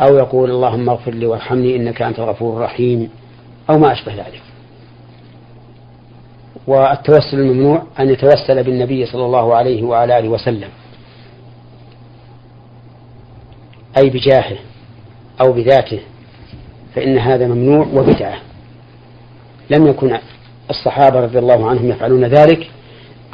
أو 0.00 0.16
يقول 0.16 0.50
اللهم 0.50 0.90
اغفر 0.90 1.14
لي 1.14 1.26
وارحمني 1.26 1.76
إنك 1.76 2.02
أنت 2.02 2.18
الغفور 2.18 2.56
الرحيم. 2.56 3.08
أو 3.70 3.78
ما 3.78 3.92
أشبه 3.92 4.14
ذلك. 4.14 4.42
والتوسل 6.66 7.40
الممنوع 7.40 7.82
أن 8.00 8.10
يتوسل 8.10 8.62
بالنبي 8.62 9.06
صلى 9.06 9.24
الله 9.24 9.54
عليه 9.54 9.82
وعلى 9.82 10.18
آله 10.18 10.28
وسلم. 10.28 10.68
أي 13.98 14.10
بجاهه 14.10 14.58
أو 15.40 15.52
بذاته 15.52 16.00
فإن 16.94 17.18
هذا 17.18 17.46
ممنوع 17.46 17.86
وبدعة. 17.94 18.38
لم 19.70 19.86
يكن 19.86 20.18
الصحابة 20.70 21.20
رضي 21.20 21.38
الله 21.38 21.70
عنهم 21.70 21.90
يفعلون 21.90 22.24
ذلك 22.24 22.70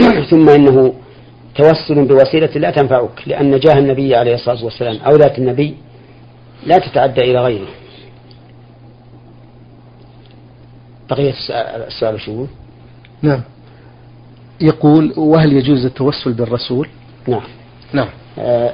ثم 0.31 0.49
إنه 0.49 0.95
توسل 1.55 2.05
بوسيلة 2.05 2.47
لا 2.47 2.71
تنفعك 2.71 3.23
لأن 3.29 3.59
جاه 3.59 3.79
النبي 3.79 4.17
عليه 4.17 4.35
الصلاة 4.35 4.65
والسلام 4.65 4.97
أو 4.97 5.13
ذات 5.13 5.39
النبي 5.39 5.77
لا 6.67 6.79
تتعدى 6.79 7.21
إلى 7.21 7.39
غيره. 7.39 7.69
بقية 11.11 11.35
السؤال 11.87 12.21
شو؟ 12.21 12.47
نعم. 13.27 13.41
يقول 14.61 15.15
وهل 15.17 15.53
يجوز 15.53 15.85
التوسل 15.85 16.33
بالرسول؟ 16.33 16.89
نعم. 17.29 17.43
نعم. 17.93 18.09
آه 18.39 18.73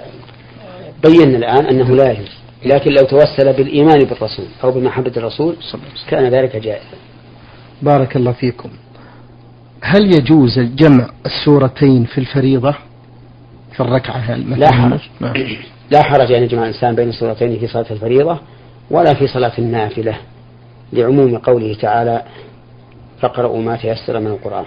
بينا 1.05 1.39
الآن 1.39 1.67
أنه 1.67 1.97
لا 1.97 2.13
يجوز 2.13 2.31
لكن 2.65 2.91
لو 2.91 3.07
توسل 3.07 3.53
بالإيمان 3.53 3.99
بالرسول 3.99 4.47
أو 4.65 4.71
بمحبة 4.71 5.13
الرسول 5.17 5.57
كان 6.09 6.29
ذلك 6.29 6.57
جائزا. 6.57 6.97
بارك 7.83 8.17
الله 8.17 8.33
فيكم. 8.33 8.69
هل 9.83 10.07
يجوز 10.07 10.59
جمع 10.59 11.09
السورتين 11.27 12.05
في 12.05 12.19
الفريضة؟ 12.19 12.75
في 13.73 13.81
الركعة 13.81 14.37
لا 14.37 14.73
حرج. 14.73 15.01
نعم. 15.21 15.35
لا 15.91 16.03
حرج 16.03 16.33
أن 16.33 16.43
يجمع 16.43 16.63
الإنسان 16.63 16.95
بين 16.95 17.09
السورتين 17.09 17.59
في 17.59 17.67
صلاة 17.67 17.87
الفريضة 17.91 18.39
ولا 18.91 19.15
في 19.15 19.27
صلاة 19.27 19.53
النافلة 19.59 20.17
لعموم 20.93 21.39
قوله 21.39 21.75
تعالى 21.75 22.23
فاقرأوا 23.23 23.63
ما 23.63 23.77
تيسر 23.77 24.21
من 24.21 24.27
القرآن. 24.27 24.65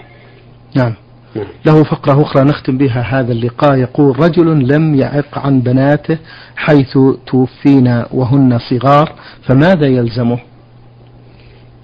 نعم. 0.76 0.94
نعم. 1.34 1.46
له 1.66 1.84
فقرة 1.84 2.22
أخرى 2.22 2.44
نختم 2.44 2.78
بها 2.78 3.00
هذا 3.00 3.32
اللقاء. 3.32 3.78
يقول 3.78 4.20
رجل 4.20 4.68
لم 4.68 4.94
يعق 4.94 5.38
عن 5.38 5.60
بناته 5.60 6.18
حيث 6.56 6.98
توفينا 7.26 8.08
وهن 8.12 8.58
صغار 8.58 9.12
فماذا 9.42 9.86
يلزمه؟ 9.86 10.38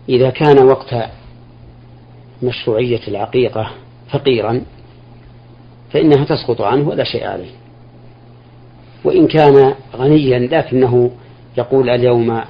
إذا 0.08 0.30
كان 0.30 0.58
وقت 0.58 0.94
مشروعية 2.42 3.08
العقيقة 3.08 3.70
فقيرا 4.10 4.60
فإنها 5.92 6.24
تسقط 6.24 6.60
عنه 6.60 6.88
ولا 6.88 7.04
شيء 7.04 7.26
عليه. 7.26 7.50
وإن 9.04 9.26
كان 9.26 9.74
غنيا 9.96 10.38
لكنه 10.38 11.10
يقول 11.58 11.90
اليوم 11.90 12.42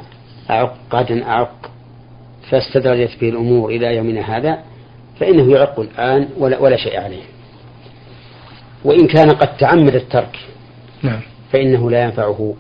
أعق 0.51 0.75
غدا 0.93 1.27
أعق. 1.27 1.72
فاستدرجت 2.51 3.21
به 3.21 3.29
الأمور 3.29 3.71
إلى 3.71 3.97
يومنا 3.97 4.37
هذا 4.37 4.59
فإنه 5.21 5.53
يعق 5.53 5.81
الآن 5.81 6.29
ولا, 6.39 6.59
ولا 6.59 6.77
شيء 6.77 7.01
عليه. 7.01 7.23
وإن 8.85 9.07
كان 9.07 9.31
قد 9.31 9.57
تعمد 9.57 9.95
الترك 9.95 10.39
نعم. 11.03 11.21
فإنه 11.53 11.91
لا 11.91 12.05
ينفعه 12.05 12.55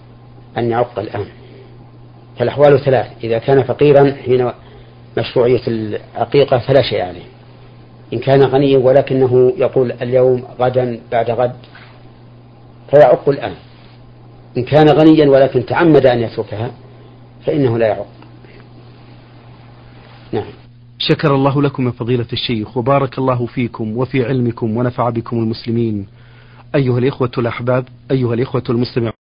أن 0.58 0.70
يعق 0.70 0.98
الآن. 0.98 1.26
فالأحوال 2.38 2.84
ثلاث 2.84 3.06
إذا 3.24 3.38
كان 3.38 3.62
فقيرا 3.62 4.16
حين 4.24 4.50
مشروعية 5.18 5.62
العقيقة 5.68 6.58
فلا 6.58 6.82
شيء 6.82 7.02
عليه. 7.02 7.24
إن 8.12 8.18
كان 8.18 8.42
غنيا 8.42 8.78
ولكنه 8.78 9.52
يقول 9.56 9.92
اليوم 9.92 10.44
غدا 10.60 11.00
بعد 11.12 11.30
غد 11.30 11.52
فيعق 12.90 13.28
الآن. 13.28 13.54
إن 14.56 14.64
كان 14.64 14.86
غنيا 14.88 15.28
ولكن 15.28 15.66
تعمد 15.66 16.06
أن 16.06 16.20
يتركها 16.20 16.70
فإنه 17.46 17.78
لا 17.78 17.86
يعق. 17.86 18.06
نعم. 20.32 20.44
شكر 20.98 21.34
الله 21.34 21.62
لكم 21.62 21.86
يا 21.86 21.90
فضيلة 21.90 22.26
الشيخ 22.32 22.76
وبارك 22.76 23.18
الله 23.18 23.46
فيكم 23.46 23.96
وفي 23.96 24.24
علمكم 24.24 24.76
ونفع 24.76 25.10
بكم 25.10 25.38
المسلمين. 25.38 26.06
أيها 26.74 26.98
الإخوة 26.98 27.30
الأحباب 27.38 27.88
أيها 28.10 28.34
الإخوة 28.34 28.64
المستمعون. 28.70 29.21